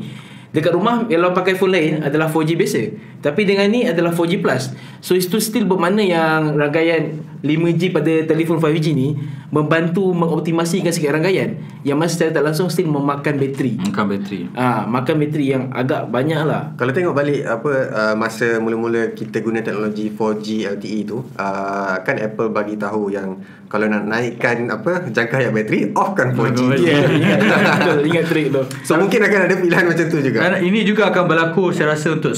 Dekat 0.48 0.72
rumah 0.72 1.04
kalau 1.10 1.34
pakai 1.34 1.58
phone 1.58 1.74
lain 1.74 1.94
adalah 2.06 2.30
4G 2.30 2.50
biasa. 2.54 2.80
Tapi 3.18 3.42
dengan 3.42 3.66
ni 3.66 3.82
adalah 3.82 4.14
4G 4.14 4.38
plus. 4.38 4.70
So 5.02 5.14
itu 5.14 5.38
still 5.42 5.66
bermakna 5.66 6.02
yang 6.02 6.54
rangkaian 6.54 7.22
5G 7.42 7.94
pada 7.94 8.26
telefon 8.26 8.58
5G 8.58 8.86
ni 8.94 9.14
membantu 9.48 10.12
mengoptimasikan 10.12 10.92
sikit 10.92 11.16
rangkaian 11.16 11.56
yang 11.80 11.96
mana 11.96 12.10
secara 12.10 12.36
tak 12.36 12.44
langsung 12.44 12.68
still 12.68 12.90
memakan 12.90 13.40
bateri. 13.40 13.80
Makan 13.80 14.04
bateri. 14.10 14.40
Ah, 14.52 14.84
makan 14.84 15.16
bateri 15.22 15.46
yang 15.56 15.72
agak 15.72 16.12
banyak 16.12 16.42
lah. 16.44 16.76
Kalau 16.76 16.92
tengok 16.92 17.16
balik 17.16 17.48
apa 17.48 17.72
uh, 17.88 18.14
masa 18.18 18.60
mula-mula 18.60 19.16
kita 19.16 19.40
guna 19.40 19.64
teknologi 19.64 20.12
4G 20.12 20.68
LTE 20.78 20.98
tu, 21.08 21.24
uh, 21.24 21.94
kan 22.04 22.16
Apple 22.20 22.52
bagi 22.52 22.76
tahu 22.76 23.08
yang 23.08 23.40
kalau 23.68 23.84
nak 23.84 24.08
naikkan 24.08 24.68
apa 24.68 25.08
jangkauan 25.12 25.52
bateri 25.52 25.92
offkan 25.96 26.36
4G. 26.36 26.60
Ya, 26.84 26.98
ingat 27.08 27.38
ingat 28.08 28.24
trik 28.28 28.52
tu. 28.52 28.62
So 28.84 29.00
mungkin 29.00 29.24
akan 29.24 29.40
ada 29.48 29.54
pilihan 29.56 29.84
macam 29.88 30.06
tu 30.12 30.18
juga. 30.20 30.38
Dan 30.44 30.60
ini 30.60 30.84
juga 30.84 31.08
akan 31.08 31.24
berlaku 31.24 31.72
saya 31.72 31.96
rasa 31.96 32.16
untuk 32.16 32.36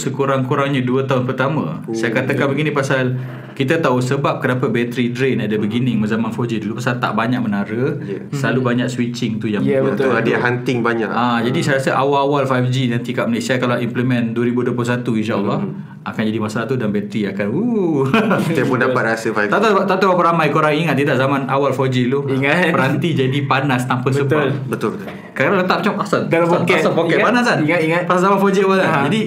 sekurang-kurangnya 0.73 0.83
2 0.85 1.11
tahun 1.11 1.25
pertama. 1.25 1.65
Oh, 1.81 1.93
saya 1.93 2.11
katakan 2.13 2.47
begini 2.47 2.71
pasal 2.71 3.19
kita 3.53 3.77
tahu 3.77 4.01
sebab 4.01 4.41
kenapa 4.41 4.69
battery 4.69 5.11
drain 5.11 5.37
at 5.39 5.51
the 5.51 5.59
beginning 5.59 6.01
zaman 6.03 6.31
4G 6.31 6.63
dulu 6.63 6.81
pasal 6.81 6.97
tak 6.97 7.13
banyak 7.13 7.37
menara, 7.39 7.99
Ya. 8.01 8.23
selalu 8.33 8.61
banyak 8.65 8.89
switching 8.89 9.37
tu 9.37 9.47
yang 9.47 9.61
Ya, 9.61 9.83
Betul, 9.83 10.09
betul. 10.09 10.25
dia 10.25 10.39
hunting 10.39 10.81
banyak. 10.81 11.05
Ah, 11.07 11.43
jadi 11.43 11.59
saya 11.61 11.77
rasa 11.77 11.91
awal-awal 11.95 12.47
5G 12.47 12.89
nanti 12.89 13.13
kat 13.13 13.27
Malaysia 13.27 13.59
kalau 13.59 13.77
implement 13.77 14.33
2021 14.33 14.73
insya-Allah 15.15 15.61
akan 16.01 16.23
jadi 16.25 16.41
masalah 16.41 16.65
tu 16.65 16.81
dan 16.81 16.89
bateri 16.89 17.29
akan 17.29 17.47
uh. 17.53 18.01
Kita 18.49 18.65
pun 18.65 18.81
dapat 18.81 19.03
rasa 19.07 19.29
5G. 19.29 19.53
tak 19.53 19.61
tahu 19.61 19.85
tak 19.85 19.97
tahu 19.99 20.09
berapa 20.11 20.33
ramai 20.33 20.49
korang 20.49 20.73
ingat 20.73 20.97
tidak 20.97 21.21
zaman 21.21 21.45
awal 21.45 21.69
4G 21.71 22.09
dulu. 22.09 22.33
Ingat. 22.33 22.73
Peranti 22.75 23.13
jadi 23.13 23.39
panas 23.45 23.85
tanpa 23.85 24.09
Betul. 24.09 24.25
sebab. 24.25 24.49
Betul 24.67 24.89
betul. 24.97 25.09
Kadang-kadang 25.31 25.61
letak 25.63 25.77
macam 25.81 25.95
asal 26.01 26.21
Dalam 26.25 26.49
poket. 26.49 26.81
asal 26.81 26.93
poket 26.93 27.17
Ingat? 27.17 27.27
panas 27.27 27.45
kan 27.45 27.59
Ingat, 27.61 27.81
ingat. 27.83 28.03
Pas 28.05 28.17
zaman 28.17 28.37
4G 28.39 28.57
awal 28.63 28.79
kan 28.79 28.89
Ha. 28.89 28.99
Jadi 29.05 29.21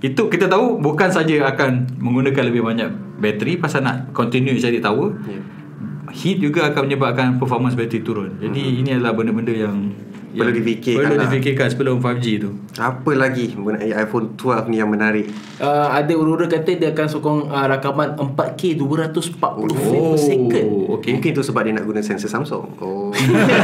Itu 0.00 0.32
kita 0.32 0.48
tahu 0.48 0.80
Bukan 0.80 1.12
saja 1.12 1.52
akan 1.52 2.00
Menggunakan 2.00 2.48
lebih 2.48 2.64
banyak 2.64 3.20
Bateri 3.20 3.60
Pasal 3.60 3.84
nak 3.84 4.10
Continue 4.16 4.56
cari 4.56 4.80
tower 4.80 5.12
Ya. 5.28 5.40
Heat 6.10 6.42
juga 6.42 6.66
akan 6.74 6.90
menyebabkan 6.90 7.38
Performance 7.38 7.78
bateri 7.78 8.02
turun. 8.02 8.34
Jadi 8.42 8.82
ini 8.82 8.90
adalah 8.98 9.14
benda-benda 9.14 9.54
yang 9.54 9.94
Perlu 10.30 10.46
yang 10.46 10.56
difikirkan 10.62 11.02
Perlu 11.02 11.16
lah. 11.18 11.24
difikirkan 11.26 11.66
sebelum 11.66 11.96
5G 11.98 12.26
tu 12.38 12.50
Apa 12.78 13.10
lagi 13.18 13.50
mengenai 13.58 13.90
iPhone 13.98 14.38
12 14.38 14.70
ni 14.70 14.78
yang 14.78 14.90
menarik? 14.90 15.26
Uh, 15.58 15.90
ada 15.90 16.12
urut-urut 16.14 16.46
kata 16.46 16.78
dia 16.78 16.94
akan 16.94 17.06
sokong 17.10 17.38
uh, 17.50 17.66
rakaman 17.66 18.14
4K 18.14 18.78
240 18.78 19.36
frame 19.74 20.06
per 20.14 20.20
second. 20.22 20.66
okay. 20.94 21.10
Mungkin 21.18 21.30
tu 21.34 21.42
sebab 21.42 21.60
dia 21.66 21.72
nak 21.74 21.84
guna 21.84 22.00
sensor 22.00 22.30
Samsung. 22.30 22.64
Oh. 22.78 23.10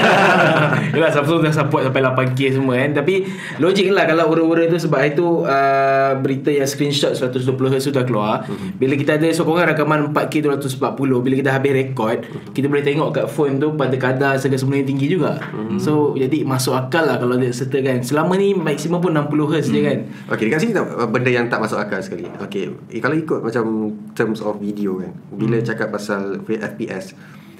Yalah 0.96 1.12
Samsung 1.14 1.46
dah 1.46 1.54
support 1.54 1.86
sampai 1.86 2.02
8K 2.02 2.58
semua 2.58 2.74
kan 2.82 2.90
Tapi 2.98 3.14
logik 3.62 3.94
lah 3.94 4.04
kalau 4.10 4.26
urut-urut 4.34 4.66
tu 4.66 4.78
Sebab 4.82 5.00
itu 5.06 5.46
uh, 5.46 6.18
berita 6.18 6.50
yang 6.50 6.66
screenshot 6.66 7.14
120Hz 7.14 7.84
tu 7.88 7.94
dah 7.94 8.02
keluar 8.02 8.42
Bila 8.76 8.98
kita 8.98 9.16
ada 9.16 9.28
sokongan 9.30 9.70
rakaman 9.70 10.10
4K 10.10 10.50
240 10.50 10.82
Bila 11.22 11.34
kita 11.38 11.50
habis 11.54 11.72
rekod 11.72 12.26
Kita 12.50 12.66
boleh 12.66 12.82
tengok 12.82 13.08
kat 13.14 13.26
phone 13.30 13.62
tu 13.62 13.72
Pada 13.78 13.94
kadar 13.94 14.34
segala 14.36 14.58
semula 14.58 14.82
yang 14.82 14.88
tinggi 14.90 15.06
juga 15.06 15.38
So 15.78 16.16
jadi 16.16 16.42
masuk 16.56 16.72
akal 16.72 17.04
lah 17.04 17.16
kalau 17.16 17.36
dia 17.36 17.52
sertakan 17.52 18.00
Selama 18.00 18.34
ni 18.34 18.52
maksimum 18.52 18.98
pun 18.98 19.12
60Hz 19.12 19.66
je 19.68 19.80
kan 19.80 19.98
Okey, 20.32 20.48
dekat 20.48 20.60
sini 20.60 20.72
tak, 20.72 20.84
benda 21.06 21.30
yang 21.30 21.46
tak 21.46 21.60
masuk 21.60 21.76
akal 21.76 22.00
sekali. 22.00 22.26
Okey, 22.40 22.72
eh, 22.90 22.98
kalau 22.98 23.14
ikut 23.14 23.40
macam 23.40 23.64
terms 24.12 24.40
of 24.40 24.58
video 24.58 24.98
kan. 24.98 25.12
Bila 25.30 25.60
Hmm. 25.60 25.66
cakap 25.66 25.88
pasal 25.92 26.40
FPS, 26.42 27.14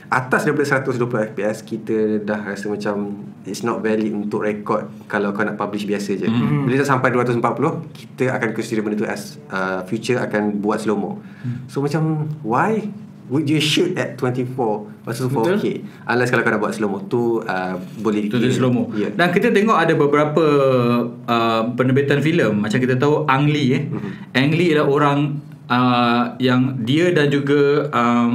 atas 0.07 0.47
daripada 0.47 0.67
120 0.87 1.03
FPS 1.27 1.57
kita 1.63 2.23
dah 2.23 2.39
rasa 2.39 2.71
macam 2.71 3.27
it's 3.43 3.63
not 3.63 3.83
valid 3.83 4.15
untuk 4.15 4.43
record 4.43 4.87
kalau 5.07 5.35
kau 5.35 5.43
nak 5.43 5.59
publish 5.59 5.83
biasa 5.83 6.15
je. 6.15 6.27
Hmm. 6.27 6.63
Bila 6.63 6.79
dah 6.79 6.89
sampai 6.89 7.11
240, 7.11 7.43
kita 7.91 8.31
akan 8.33 8.49
consider 8.55 8.83
benda 8.83 8.97
tu 8.97 9.07
as 9.07 9.39
uh, 9.51 9.83
future 9.85 10.19
akan 10.19 10.63
buat 10.63 10.79
slow 10.79 10.95
mo. 10.95 11.19
Hmm. 11.43 11.67
So 11.67 11.83
macam 11.83 12.31
why 12.43 12.87
would 13.27 13.45
you 13.45 13.59
shoot 13.59 13.95
at 13.95 14.15
24 14.15 14.51
versus 15.03 15.27
4K? 15.27 15.83
Unless 16.05 16.31
kalau 16.31 16.43
kau 16.43 16.51
nak 16.51 16.61
buat 16.61 16.73
slow 16.73 16.89
mo 16.89 16.99
tu 17.03 17.41
uh, 17.41 17.75
boleh 17.99 18.27
Itu 18.27 18.39
dia 18.39 18.51
slow 18.51 18.71
mo. 18.71 18.91
Ya. 18.93 19.11
Dan 19.11 19.31
kita 19.31 19.51
tengok 19.51 19.75
ada 19.75 19.93
beberapa 19.93 20.45
uh, 21.25 21.63
penerbitan 21.73 22.19
filem 22.19 22.55
macam 22.55 22.79
kita 22.79 22.95
tahu 22.95 23.27
Ang 23.27 23.49
Lee 23.49 23.71
eh. 23.73 23.83
Mhm. 23.85 24.11
Ang 24.33 24.51
Lee 24.53 24.71
adalah 24.73 24.89
orang 24.89 25.19
uh, 25.67 26.25
yang 26.39 26.79
dia 26.81 27.11
dan 27.11 27.27
juga 27.29 27.91
um, 27.91 28.35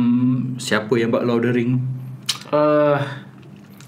siapa 0.58 0.92
yang 0.96 1.10
buat 1.10 1.24
Lord 1.24 1.48
of 1.48 1.52
the 1.52 1.52
Ring? 1.54 1.72
uh, 2.52 3.00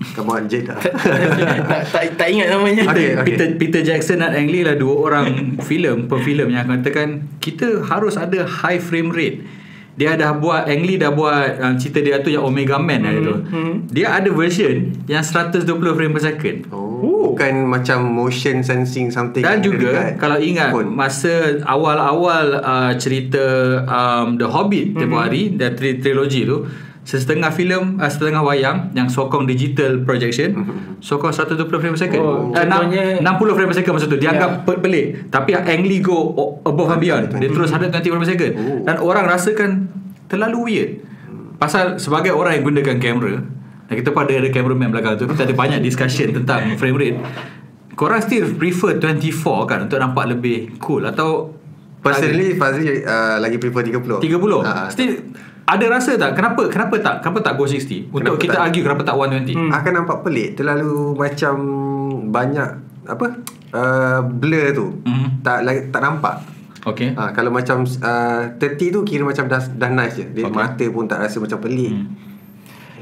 Come 0.03 0.35
on, 0.35 0.51
Jade 0.51 0.67
dah. 0.67 0.75
tak, 0.75 1.81
tak, 1.87 2.03
tak 2.19 2.27
ingat 2.27 2.51
namanya 2.51 2.83
Okey, 2.91 3.15
okey. 3.15 3.23
Peter 3.23 3.47
Peter 3.55 3.81
Jackson 3.81 4.19
dan 4.19 4.35
Ang 4.35 4.51
Lee 4.51 4.67
lah 4.67 4.75
dua 4.75 4.99
orang 4.99 5.27
filem 5.69 6.11
pefilem 6.11 6.51
yang 6.51 6.67
katakan 6.67 7.23
kita 7.39 7.79
harus 7.87 8.19
ada 8.19 8.43
high 8.43 8.83
frame 8.83 9.11
rate. 9.11 9.43
Dia 9.93 10.17
dah 10.17 10.33
buat 10.33 10.65
Ang 10.65 10.89
Lee 10.89 10.97
dah 10.97 11.13
buat 11.13 11.61
um, 11.61 11.73
cerita 11.77 12.01
dia 12.01 12.17
tu 12.25 12.33
yang 12.33 12.45
Omega 12.45 12.81
Man 12.81 13.05
hmm. 13.05 13.21
tu. 13.21 13.35
Dia 13.93 14.17
ada 14.17 14.29
version 14.33 14.89
yang 15.05 15.21
120 15.21 15.69
frame 15.69 16.13
per 16.13 16.21
second. 16.21 16.57
Oh, 16.73 17.33
bukan 17.33 17.65
macam 17.65 18.05
motion 18.05 18.61
sensing 18.61 19.09
something 19.09 19.41
Dan 19.41 19.59
juga 19.65 19.91
dekat 19.91 20.21
kalau 20.21 20.37
ingat 20.37 20.69
phone. 20.69 20.93
masa 20.93 21.59
awal-awal 21.65 22.61
uh, 22.61 22.91
cerita 22.95 23.43
um, 23.89 24.37
The 24.37 24.47
Hobbit 24.47 24.93
tempoh 24.95 25.19
hari 25.19 25.57
dan 25.57 25.73
tri- 25.73 25.97
trilogi 25.97 26.45
tu 26.45 26.63
Setengah 27.03 27.51
filem 27.51 27.95
uh, 27.95 28.07
Setengah 28.07 28.39
wayang 28.39 28.91
Yang 28.91 29.11
sokong 29.11 29.43
digital 29.43 29.99
projection 30.01 30.55
Sokong 30.97 31.29
120 31.29 31.59
frame 31.67 31.91
per 31.91 31.99
second. 31.99 32.21
Oh, 32.21 32.47
uh, 32.47 32.55
contohnya- 32.55 33.19
60 33.19 33.27
frame 33.53 33.67
per 33.67 33.75
second 33.75 33.93
masa 33.93 34.05
tu 34.05 34.15
Dia 34.15 34.25
Ya. 34.25 34.31
anggap 34.33 34.51
pe- 34.63 34.79
pelik. 34.79 35.05
Tapi 35.27 35.51
Ang 35.53 35.83
Lee 35.83 35.99
go 35.99 36.31
above 36.61 36.89
and 36.89 36.99
beyond 36.99 37.23
Dia 37.33 37.47
terus 37.47 37.69
120 37.69 37.91
frame 38.01 38.21
per 38.21 38.29
second. 38.29 38.51
Dan 38.83 38.95
orang 38.97 39.23
rasakan 39.25 39.69
Terlalu 40.25 40.57
weird. 40.63 40.89
Pasal 41.55 41.95
sebagai 41.97 42.31
orang 42.31 42.55
yang 42.55 42.63
gunakan 42.65 42.95
kamera 42.97 43.35
Dan 43.83 43.93
kita 43.93 44.09
pada 44.09 44.31
ada 44.31 44.47
cameraman 44.47 44.87
belakang 44.89 45.15
tu 45.15 45.27
Kita 45.27 45.43
ada 45.43 45.53
banyak 45.53 45.79
discussion 45.79 46.31
tentang 46.31 46.71
frame 46.75 46.95
rate. 46.95 47.17
Korang 47.93 48.19
still 48.19 48.47
prefer 48.53 48.95
24 48.95 49.27
kan 49.65 49.79
Untuk 49.83 49.99
nampak 49.99 50.25
lebih 50.29 50.79
cool 50.79 51.03
Atau 51.03 51.51
Personally 51.99 52.55
Fazli 52.55 52.99
uh, 53.01 53.37
lagi 53.37 53.55
prefer 53.55 53.83
30 53.85 54.19
30 54.19 54.23
Ah, 54.61 54.87
Still 54.87 55.19
ada 55.65 55.85
rasa 55.87 56.13
tak 56.13 56.33
kenapa 56.33 56.67
kenapa 56.67 56.95
tak 56.97 57.15
kenapa 57.19 57.39
tak 57.41 57.53
go 57.53 57.63
60 57.63 58.09
untuk 58.09 58.19
Kenapa 58.19 58.35
kita 58.37 58.53
tak? 58.53 58.63
argue 58.65 58.81
kenapa 58.81 59.01
tak 59.01 59.15
120 59.15 59.53
Hmm. 59.53 59.71
akan 59.71 59.91
nampak 59.95 60.17
pelik 60.21 60.49
terlalu 60.53 60.93
macam 61.13 61.55
banyak 62.27 62.69
apa 63.05 63.25
uh, 63.71 64.19
blur 64.21 64.65
tu 64.71 64.87
Mhm. 65.01 65.27
tak 65.39 65.57
lagi 65.61 65.87
tak 65.87 66.01
nampak 66.01 66.35
okay 66.83 67.11
ha, 67.13 67.31
kalau 67.31 67.47
macam 67.49 67.83
uh, 67.83 68.41
30 68.53 68.59
tu 68.89 69.01
kira 69.03 69.23
macam 69.23 69.45
dah, 69.45 69.59
dah 69.59 69.89
nice 69.89 70.15
je 70.15 70.25
dia 70.29 70.43
Okay. 70.43 70.51
mata 70.53 70.85
pun 70.89 71.03
tak 71.05 71.19
rasa 71.19 71.37
macam 71.37 71.59
pelik 71.59 71.91
Hmm. 71.91 72.07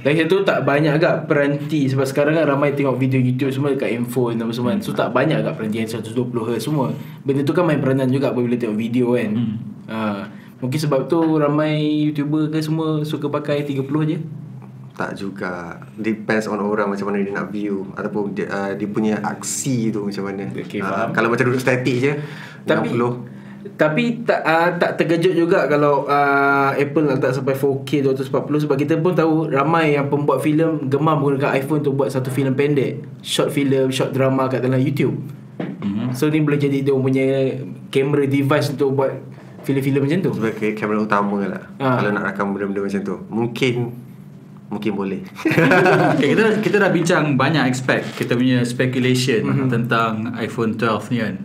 Lagi 0.02 0.18
satu 0.20 0.42
tak 0.42 0.66
banyak 0.66 0.98
agak 0.98 1.30
peranti 1.30 1.86
Sebab 1.86 2.02
sekarang 2.04 2.34
kan 2.34 2.50
ramai 2.50 2.74
tengok 2.74 2.98
video 2.98 3.22
YouTube 3.22 3.54
semua 3.54 3.70
dekat 3.70 3.90
handphone 3.92 4.34
apa 4.36 4.50
semua 4.50 4.74
Hmm. 4.74 4.82
So 4.82 4.94
tak 4.94 5.14
banyak 5.14 5.38
agak 5.38 5.54
peranti 5.54 5.78
yang 5.78 5.86
120Hz 5.88 6.58
semua 6.60 6.90
Benda 7.22 7.42
tu 7.42 7.54
kan 7.54 7.62
main 7.62 7.78
peranan 7.78 8.10
juga 8.10 8.34
apabila 8.34 8.54
tengok 8.56 8.74
video 8.76 9.14
kan 9.14 9.30
Hmm. 9.32 9.56
ha. 9.86 10.26
Mungkin 10.62 10.80
sebab 10.80 11.10
tu 11.10 11.20
ramai 11.36 11.82
YouTuber 12.08 12.54
ke 12.54 12.62
semua 12.62 13.02
suka 13.02 13.28
pakai 13.28 13.66
30 13.66 13.82
je 14.06 14.20
tak 14.92 15.18
juga 15.18 15.82
depends 15.98 16.46
on 16.46 16.62
orang 16.62 16.92
macam 16.92 17.10
mana 17.10 17.24
dia 17.24 17.34
nak 17.34 17.50
view 17.50 17.90
ataupun 17.98 18.38
dia, 18.38 18.46
uh, 18.52 18.72
dia 18.76 18.86
punya 18.86 19.18
aksi 19.24 19.90
tu 19.90 20.06
macam 20.06 20.30
mana 20.30 20.52
Okay, 20.54 20.78
Ah, 20.78 21.08
faham. 21.08 21.10
kalau 21.16 21.28
macam 21.32 21.50
duduk 21.50 21.64
statik 21.64 21.96
je 21.98 22.12
Tapi 22.68 22.94
60 22.94 23.32
tapi 23.78 24.26
tak 24.26 24.42
uh, 24.42 24.74
tak 24.78 24.98
terkejut 24.98 25.34
juga 25.34 25.70
kalau 25.70 26.06
uh, 26.06 26.74
Apple 26.74 27.14
letak 27.14 27.34
sampai 27.34 27.54
4K 27.54 28.10
240 28.10 28.66
sebab 28.66 28.74
kita 28.74 28.98
pun 28.98 29.14
tahu 29.14 29.50
ramai 29.50 29.94
yang 29.94 30.10
pembuat 30.10 30.42
filem 30.42 30.86
gemar 30.86 31.14
menggunakan 31.14 31.54
iPhone 31.54 31.82
untuk 31.82 31.94
buat 31.96 32.10
satu 32.10 32.30
filem 32.30 32.54
pendek, 32.54 33.02
short 33.22 33.50
film, 33.50 33.90
short 33.90 34.14
drama 34.14 34.50
kat 34.50 34.62
dalam 34.62 34.82
YouTube. 34.82 35.14
Mhm. 35.62 36.14
So 36.14 36.26
ni 36.28 36.42
boleh 36.42 36.58
jadi 36.58 36.82
dia 36.82 36.94
punya 36.94 37.26
camera 37.90 38.26
device 38.26 38.74
untuk 38.74 38.98
buat 38.98 39.14
filem-filem 39.62 40.02
macam 40.02 40.20
tu. 40.22 40.32
sebagai 40.34 40.70
kamera 40.74 41.00
utama 41.00 41.40
lah 41.42 41.64
Ah. 41.78 41.98
kalau 41.98 42.12
nak 42.12 42.24
rakam 42.26 42.52
benda-benda 42.52 42.82
macam 42.82 43.02
tu 43.02 43.16
mungkin 43.28 43.74
mungkin 44.68 44.92
boleh 44.94 45.22
okay, 46.14 46.32
kita 46.32 46.44
kita 46.60 46.76
dah 46.78 46.90
bincang 46.90 47.36
banyak 47.36 47.68
aspek 47.68 48.02
kita 48.16 48.34
punya 48.34 48.64
speculation 48.64 49.44
Mhm. 49.44 49.68
tentang 49.68 50.12
iPhone 50.38 50.74
12 50.74 51.10
ni 51.10 51.18
kan 51.20 51.36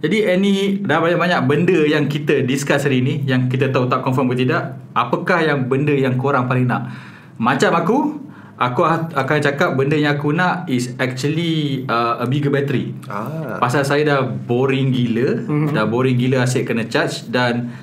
jadi 0.00 0.18
any 0.30 0.54
dah 0.78 0.98
banyak-banyak 0.98 1.40
benda 1.44 1.78
yang 1.82 2.04
kita 2.06 2.42
discuss 2.42 2.82
hari 2.82 3.00
ni 3.00 3.22
yang 3.24 3.46
kita 3.46 3.68
tahu 3.68 3.86
tak 3.86 4.00
confirm 4.00 4.28
ke 4.28 4.42
tidak 4.42 4.62
apakah 4.92 5.40
yang 5.40 5.64
benda 5.64 5.92
yang 5.92 6.14
korang 6.14 6.44
paling 6.44 6.64
nak 6.64 6.90
macam 7.36 7.70
aku 7.72 7.98
aku 8.54 8.86
ha- 8.86 9.10
akan 9.10 9.38
cakap 9.42 9.74
benda 9.74 9.98
yang 9.98 10.14
aku 10.14 10.30
nak 10.30 10.70
is 10.70 10.94
actually 11.02 11.82
uh, 11.90 12.22
a 12.22 12.26
bigger 12.26 12.54
battery 12.54 12.94
ah 13.10 13.58
Pasal 13.58 13.82
saya 13.82 14.02
dah 14.06 14.20
boring 14.22 14.94
gila 14.94 15.46
mm-hmm. 15.46 15.74
Dah 15.74 15.86
boring 15.90 16.14
gila 16.14 16.46
asyik 16.46 16.70
kena 16.70 16.86
charge 16.86 17.26
Dan 17.30 17.74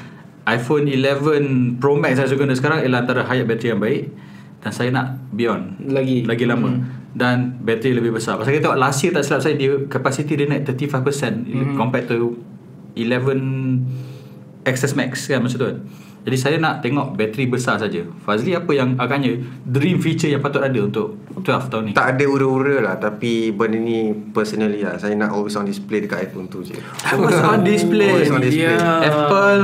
iPhone 0.48 0.88
11 0.88 1.80
Pro 1.84 2.00
Max 2.00 2.18
saya 2.20 2.32
guna 2.38 2.56
sekarang 2.56 2.88
Ialah 2.88 3.00
antara 3.04 3.22
hayat 3.28 3.46
bateri 3.46 3.76
yang 3.76 3.82
baik 3.84 4.04
Dan 4.64 4.72
saya 4.72 4.90
nak 4.94 5.20
beyond 5.36 5.92
Lagi. 5.92 6.24
Lagi 6.24 6.46
lama 6.48 6.72
Dan 7.12 7.60
bateri 7.60 7.92
lebih 7.98 8.16
besar 8.16 8.40
Pasal 8.40 8.56
kita 8.56 8.72
tengok 8.72 8.80
last 8.80 9.00
year 9.04 9.12
tak 9.12 9.24
silap 9.28 9.42
saya 9.44 9.56
dia, 9.60 9.76
Capacity 9.92 10.34
dia 10.40 10.48
naik 10.48 10.64
35% 10.70 11.04
mm-hmm. 11.04 11.76
Compared 11.76 12.08
to 12.08 12.40
11 12.96 14.64
XS 14.68 14.94
Max 14.94 15.26
kan 15.28 15.42
masa 15.42 15.58
tu 15.58 15.66
kan 15.68 15.78
jadi 16.22 16.38
saya 16.38 16.56
nak 16.56 16.80
tengok 16.80 17.14
bateri 17.14 17.46
besar 17.46 17.76
saja. 17.76 18.06
Fazli 18.22 18.54
apa 18.54 18.70
yang 18.70 18.94
agaknya 18.94 19.42
dream 19.64 19.98
feature 19.98 20.30
yang 20.30 20.38
patut 20.38 20.62
ada 20.62 20.78
untuk 20.78 21.18
12 21.34 21.42
tahun 21.68 21.84
ni? 21.84 21.92
tak 21.92 22.14
ada 22.14 22.26
ura-ura 22.28 22.78
lah 22.80 22.96
Tapi 22.96 23.50
benda 23.50 23.74
ni 23.76 24.14
Personally 24.30 24.86
lah 24.86 24.94
Saya 24.96 25.18
nak 25.18 25.34
always 25.34 25.56
on 25.56 25.66
display 25.66 25.98
Dekat 25.98 26.30
iPhone 26.30 26.46
tu 26.46 26.62
je 26.62 26.78
Always 27.08 27.42
on 27.42 27.66
display. 27.66 28.14
Always 28.14 28.30
on 28.30 28.40
display 28.40 28.78
Ya. 28.78 29.02
Apple 29.02 29.62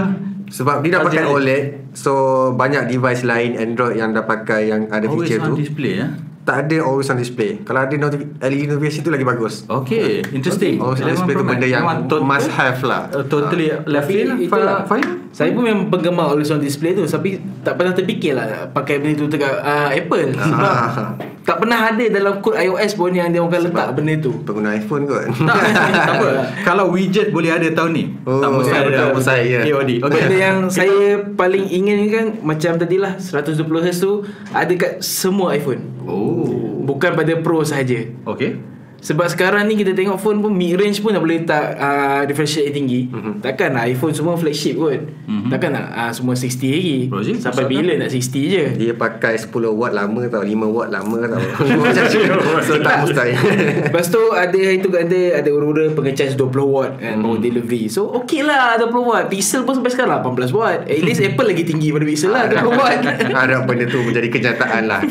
Sebab 0.49 0.81
dia 0.81 0.97
dah 0.97 1.01
pakai. 1.05 1.27
OLED 1.27 1.63
So 1.93 2.11
banyak 2.51 2.89
device 2.89 3.21
lain 3.21 3.53
Android 3.53 3.93
yang 3.93 4.09
dah 4.11 4.25
pakai 4.25 4.67
Yang 4.67 4.81
ada 4.89 5.05
Always 5.05 5.29
feature 5.29 5.39
on 5.39 5.47
tu 5.47 5.53
display 5.59 5.93
ya. 5.99 6.07
Tak 6.47 6.63
ada 6.63 6.77
always 6.79 7.05
on 7.05 7.17
display 7.17 7.59
Kalau 7.61 7.83
ada 7.83 7.91
notifi- 7.91 8.31
LED 8.39 8.71
notification 8.71 9.01
tu 9.01 9.11
lagi 9.11 9.21
bagus 9.23 9.67
Okay, 9.67 10.23
interesting. 10.31 10.79
Always 10.79 10.97
on 10.97 11.05
11 11.05 11.11
display 11.11 11.35
tu 11.35 11.43
benda 11.45 11.67
yang 11.67 11.83
Memang 11.83 11.99
tot- 12.07 12.23
Must 12.23 12.47
have 12.49 12.79
lah 12.81 13.01
uh, 13.11 13.21
totally 13.21 13.67
left 13.83 14.07
Tapi 14.07 14.15
field. 14.15 14.39
itulah. 14.39 14.87
Fine. 14.87 15.27
Saya 15.29 15.51
pun 15.51 15.61
memang 15.61 15.91
penggemar 15.91 16.31
always 16.31 16.47
on 16.47 16.57
display 16.57 16.91
tu 16.91 17.03
Tapi 17.03 17.35
tak 17.61 17.75
pernah 17.75 17.91
terfikir 17.91 18.31
lah 18.31 18.71
Pakai 18.71 18.97
benda 18.97 19.19
tu 19.19 19.27
dekat 19.27 19.53
uh, 19.59 19.91
Apple 19.91 20.31
Sebab 20.33 20.63
Ah. 20.63 21.11
Tak 21.47 21.63
pernah 21.63 21.79
ada 21.87 22.05
dalam 22.11 22.43
kod 22.43 22.59
iOS 22.59 22.99
pun 22.99 23.15
Yang 23.15 23.27
dia 23.31 23.39
orang 23.39 23.63
letak 23.63 23.87
benda 23.95 24.13
tu 24.19 24.31
Pengguna 24.43 24.75
iPhone 24.75 25.07
kot 25.07 25.23
Tak, 25.31 25.55
tak 25.95 26.15
apa. 26.19 26.29
Kalau 26.67 26.91
widget 26.91 27.31
boleh 27.31 27.55
ada 27.55 27.71
tahun 27.71 27.91
ni. 27.95 28.05
Oh, 28.27 28.43
tak 28.43 28.51
ya, 28.67 28.83
ada. 28.83 28.97
tak 28.99 29.07
mustahil, 29.15 29.47
ya. 29.47 29.59
KOD. 29.63 29.91
Okay. 30.03 30.21
Benda 30.27 30.35
yang 30.35 30.57
saya 30.67 31.23
paling 31.39 31.65
ingin 31.71 31.97
kan 32.11 32.25
Macam 32.43 32.75
tadilah 32.75 33.15
120Hz 33.15 33.97
tu 34.03 34.27
Ada 34.51 34.73
kat 34.75 34.93
semua 34.99 35.55
iPhone 35.55 35.87
Oh. 36.03 36.83
Bukan 36.83 37.15
pada 37.15 37.33
Pro 37.39 37.63
sahaja 37.63 38.11
Okay. 38.27 38.76
Sebab 38.97 39.27
sekarang 39.29 39.69
ni 39.69 39.77
kita 39.77 39.93
tengok 39.93 40.17
phone 40.17 40.41
pun 40.41 40.51
mid 40.51 40.73
range 40.77 40.99
pun 41.05 41.13
dah 41.13 41.21
boleh 41.21 41.45
letak 41.45 41.77
uh, 41.77 42.21
differentiate 42.25 42.73
yang 42.73 42.75
tinggi. 42.83 43.01
Mm-hmm. 43.07 43.33
Takkan 43.45 43.69
lah 43.77 43.83
iPhone 43.85 44.13
semua 44.13 44.33
flagship 44.35 44.75
kot. 44.77 45.01
Mm-hmm. 45.05 45.49
Takkan 45.53 45.69
nak 45.77 45.85
uh, 45.93 46.11
semua 46.11 46.33
60 46.33 46.49
lagi. 46.73 46.99
Rozi, 47.13 47.33
Sampai 47.37 47.65
pasal 47.65 47.71
bila 47.71 47.91
nak 48.01 48.09
60 48.09 48.53
je. 48.53 48.63
Dia 48.77 48.91
pakai 48.97 49.35
10 49.37 49.53
watt 49.53 49.93
lama 49.93 50.21
tau 50.27 50.43
5 50.43 50.75
watt 50.75 50.89
lama 50.89 51.19
tau 51.29 51.41
Macam 51.81 52.03
tu 52.09 52.19
So 52.65 52.73
tak 52.81 52.95
mustahil 53.05 53.37
Lepas 53.87 54.05
tu 54.09 54.21
ada 54.33 54.59
itu 54.59 54.87
kan 54.89 55.05
ada 55.05 55.21
ada 55.39 55.49
ura-ura 55.53 55.93
pengecas 55.93 56.33
20 56.33 56.49
watt 56.65 56.91
kan 56.97 57.21
baru 57.21 57.37
delivery. 57.37 57.87
So 57.87 58.09
okey 58.23 58.41
lah 58.41 58.81
20 58.81 58.93
watt. 58.97 59.25
Pixel 59.29 59.61
pun 59.63 59.77
sampai 59.77 59.93
sekarang 59.93 60.25
18 60.25 60.51
watt. 60.57 60.79
At 60.89 61.01
least 61.05 61.21
Apple 61.21 61.47
lagi 61.47 61.63
tinggi 61.63 61.93
pada 61.93 62.05
Pixel 62.05 62.31
lah 62.33 62.49
20 62.49 62.73
watt. 62.73 62.97
Harap 63.37 63.69
benda 63.69 63.85
tu 63.85 64.01
menjadi 64.01 64.27
kenyataan 64.33 64.83
lah 64.89 65.01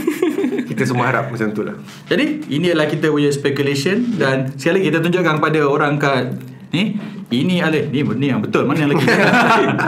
Kita 0.76 0.84
semua 0.86 1.08
harap 1.08 1.32
macam 1.32 1.48
tu 1.50 1.64
lah 1.64 1.72
Jadi 2.04 2.44
ini 2.46 2.68
adalah 2.68 2.84
kita 2.84 3.08
punya 3.08 3.32
speculation 3.32 4.12
dan 4.14 4.52
sekali 4.54 4.84
kita 4.84 5.00
tunjukkan 5.00 5.40
kepada 5.40 5.60
orang 5.64 5.96
kat 5.96 6.36
ni 6.68 7.00
ini 7.26 7.58
adalah 7.58 7.88
ni 7.88 8.04
ni 8.04 8.26
yang 8.28 8.38
betul 8.38 8.62
mana 8.62 8.84
yang 8.84 8.92
lagi 8.92 9.08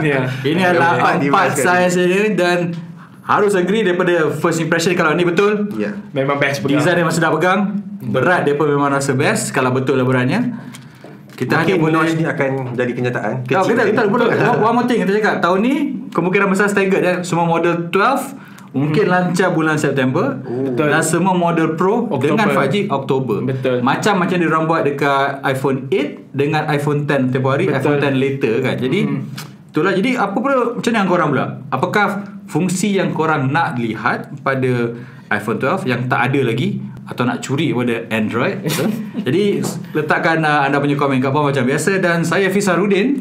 Ya. 0.01 0.25
ini 0.49 0.59
Ada 0.59 0.69
adalah 0.73 0.91
empat 1.15 1.47
kat 1.51 1.61
saya 1.61 1.87
saja 1.87 2.19
dan 2.33 2.73
harus 3.21 3.53
agree 3.53 3.85
daripada 3.85 4.33
first 4.33 4.57
impression 4.57 4.91
kalau 4.91 5.13
ni 5.13 5.21
betul 5.21 5.69
Ya 5.73 5.87
yeah. 5.87 5.93
Memang 6.11 6.35
best 6.35 6.59
pegang. 6.59 6.81
design 6.81 6.97
dia 6.97 7.05
masih 7.05 7.21
dah 7.21 7.29
pegang 7.29 7.59
berat 8.01 8.41
dia 8.41 8.57
pun 8.57 8.65
memang 8.65 8.89
rasa 8.89 9.13
best 9.13 9.53
kalau 9.53 9.69
betul 9.69 9.93
lah 9.93 10.03
beratnya 10.03 10.57
kita 11.31 11.55
hanya 11.55 11.77
Mungkin 11.77 11.83
boleh 11.85 11.95
notch 11.95 12.13
ni 12.15 12.25
akan 12.25 12.49
jadi 12.73 12.91
kenyataan 12.91 13.33
Kau 13.45 13.63
kita 13.63 13.85
kita 13.85 14.01
je. 14.03 14.09
betul. 14.09 14.27
One 14.27 14.59
one 14.59 14.73
more 14.75 14.83
thing 14.83 14.99
kita 14.99 15.13
cakap 15.15 15.35
tahun 15.39 15.59
ni 15.61 15.73
kemungkinan 16.09 16.47
besar 16.47 16.67
staggered 16.67 16.99
ya. 16.99 17.13
Semua 17.21 17.45
model 17.45 17.87
12 17.87 18.48
mungkin 18.69 19.05
lancar 19.09 19.49
bulan 19.51 19.81
September 19.81 20.37
Betul. 20.45 20.93
dan 20.93 21.01
semua 21.01 21.33
model 21.33 21.73
Pro 21.73 22.05
Oktober. 22.05 22.37
dengan 22.37 22.47
5G 22.53 22.75
Oktober. 22.89 23.37
Betul. 23.45 23.77
Macam 23.81 24.13
macam 24.21 24.35
dia 24.37 24.47
orang 24.49 24.65
buat 24.69 24.81
dekat 24.85 25.41
iPhone 25.41 25.77
8 25.89 26.37
dengan 26.37 26.61
iPhone 26.69 26.99
10 27.09 27.33
tempoh 27.33 27.51
hari, 27.53 27.65
Betul. 27.65 27.79
iPhone 27.81 27.99
10 28.01 28.21
later 28.21 28.53
kan. 28.61 28.75
Jadi 28.77 28.99
itulah 29.69 29.93
jadi 29.93 30.11
apa 30.17 30.37
pula 30.37 30.55
macam 30.77 30.91
mana 30.93 30.97
yang 31.01 31.09
korang 31.09 31.29
pula? 31.33 31.45
Apakah 31.73 32.05
fungsi 32.49 32.97
yang 32.97 33.09
korang 33.13 33.49
nak 33.49 33.77
lihat 33.77 34.29
pada 34.41 34.97
iPhone 35.29 35.61
12 35.61 35.85
yang 35.89 36.09
tak 36.09 36.33
ada 36.33 36.41
lagi 36.41 36.81
atau 37.09 37.25
nak 37.25 37.41
curi 37.41 37.73
pada 37.73 38.05
Android 38.13 38.61
Jadi 39.25 39.65
letakkan 39.97 40.45
uh, 40.45 40.69
anda 40.69 40.77
punya 40.77 40.93
komen 40.93 41.17
kat 41.17 41.33
bawah 41.33 41.49
macam 41.49 41.65
biasa 41.65 41.97
dan 41.97 42.21
saya 42.21 42.53
Fisarudin 42.53 43.17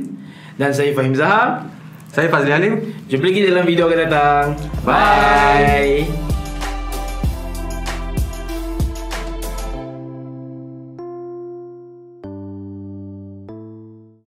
Dan 0.61 0.77
saya 0.77 0.93
Fahim 0.93 1.17
Zahar. 1.17 1.78
Saya 2.09 2.29
Fazli 2.33 2.53
Halim. 2.53 2.75
Jumpa 3.09 3.25
lagi 3.29 3.41
dalam 3.45 3.65
video 3.69 3.85
akan 3.89 3.99
datang. 4.09 4.45
Bye. 4.85 6.05
Bye. 6.05 6.28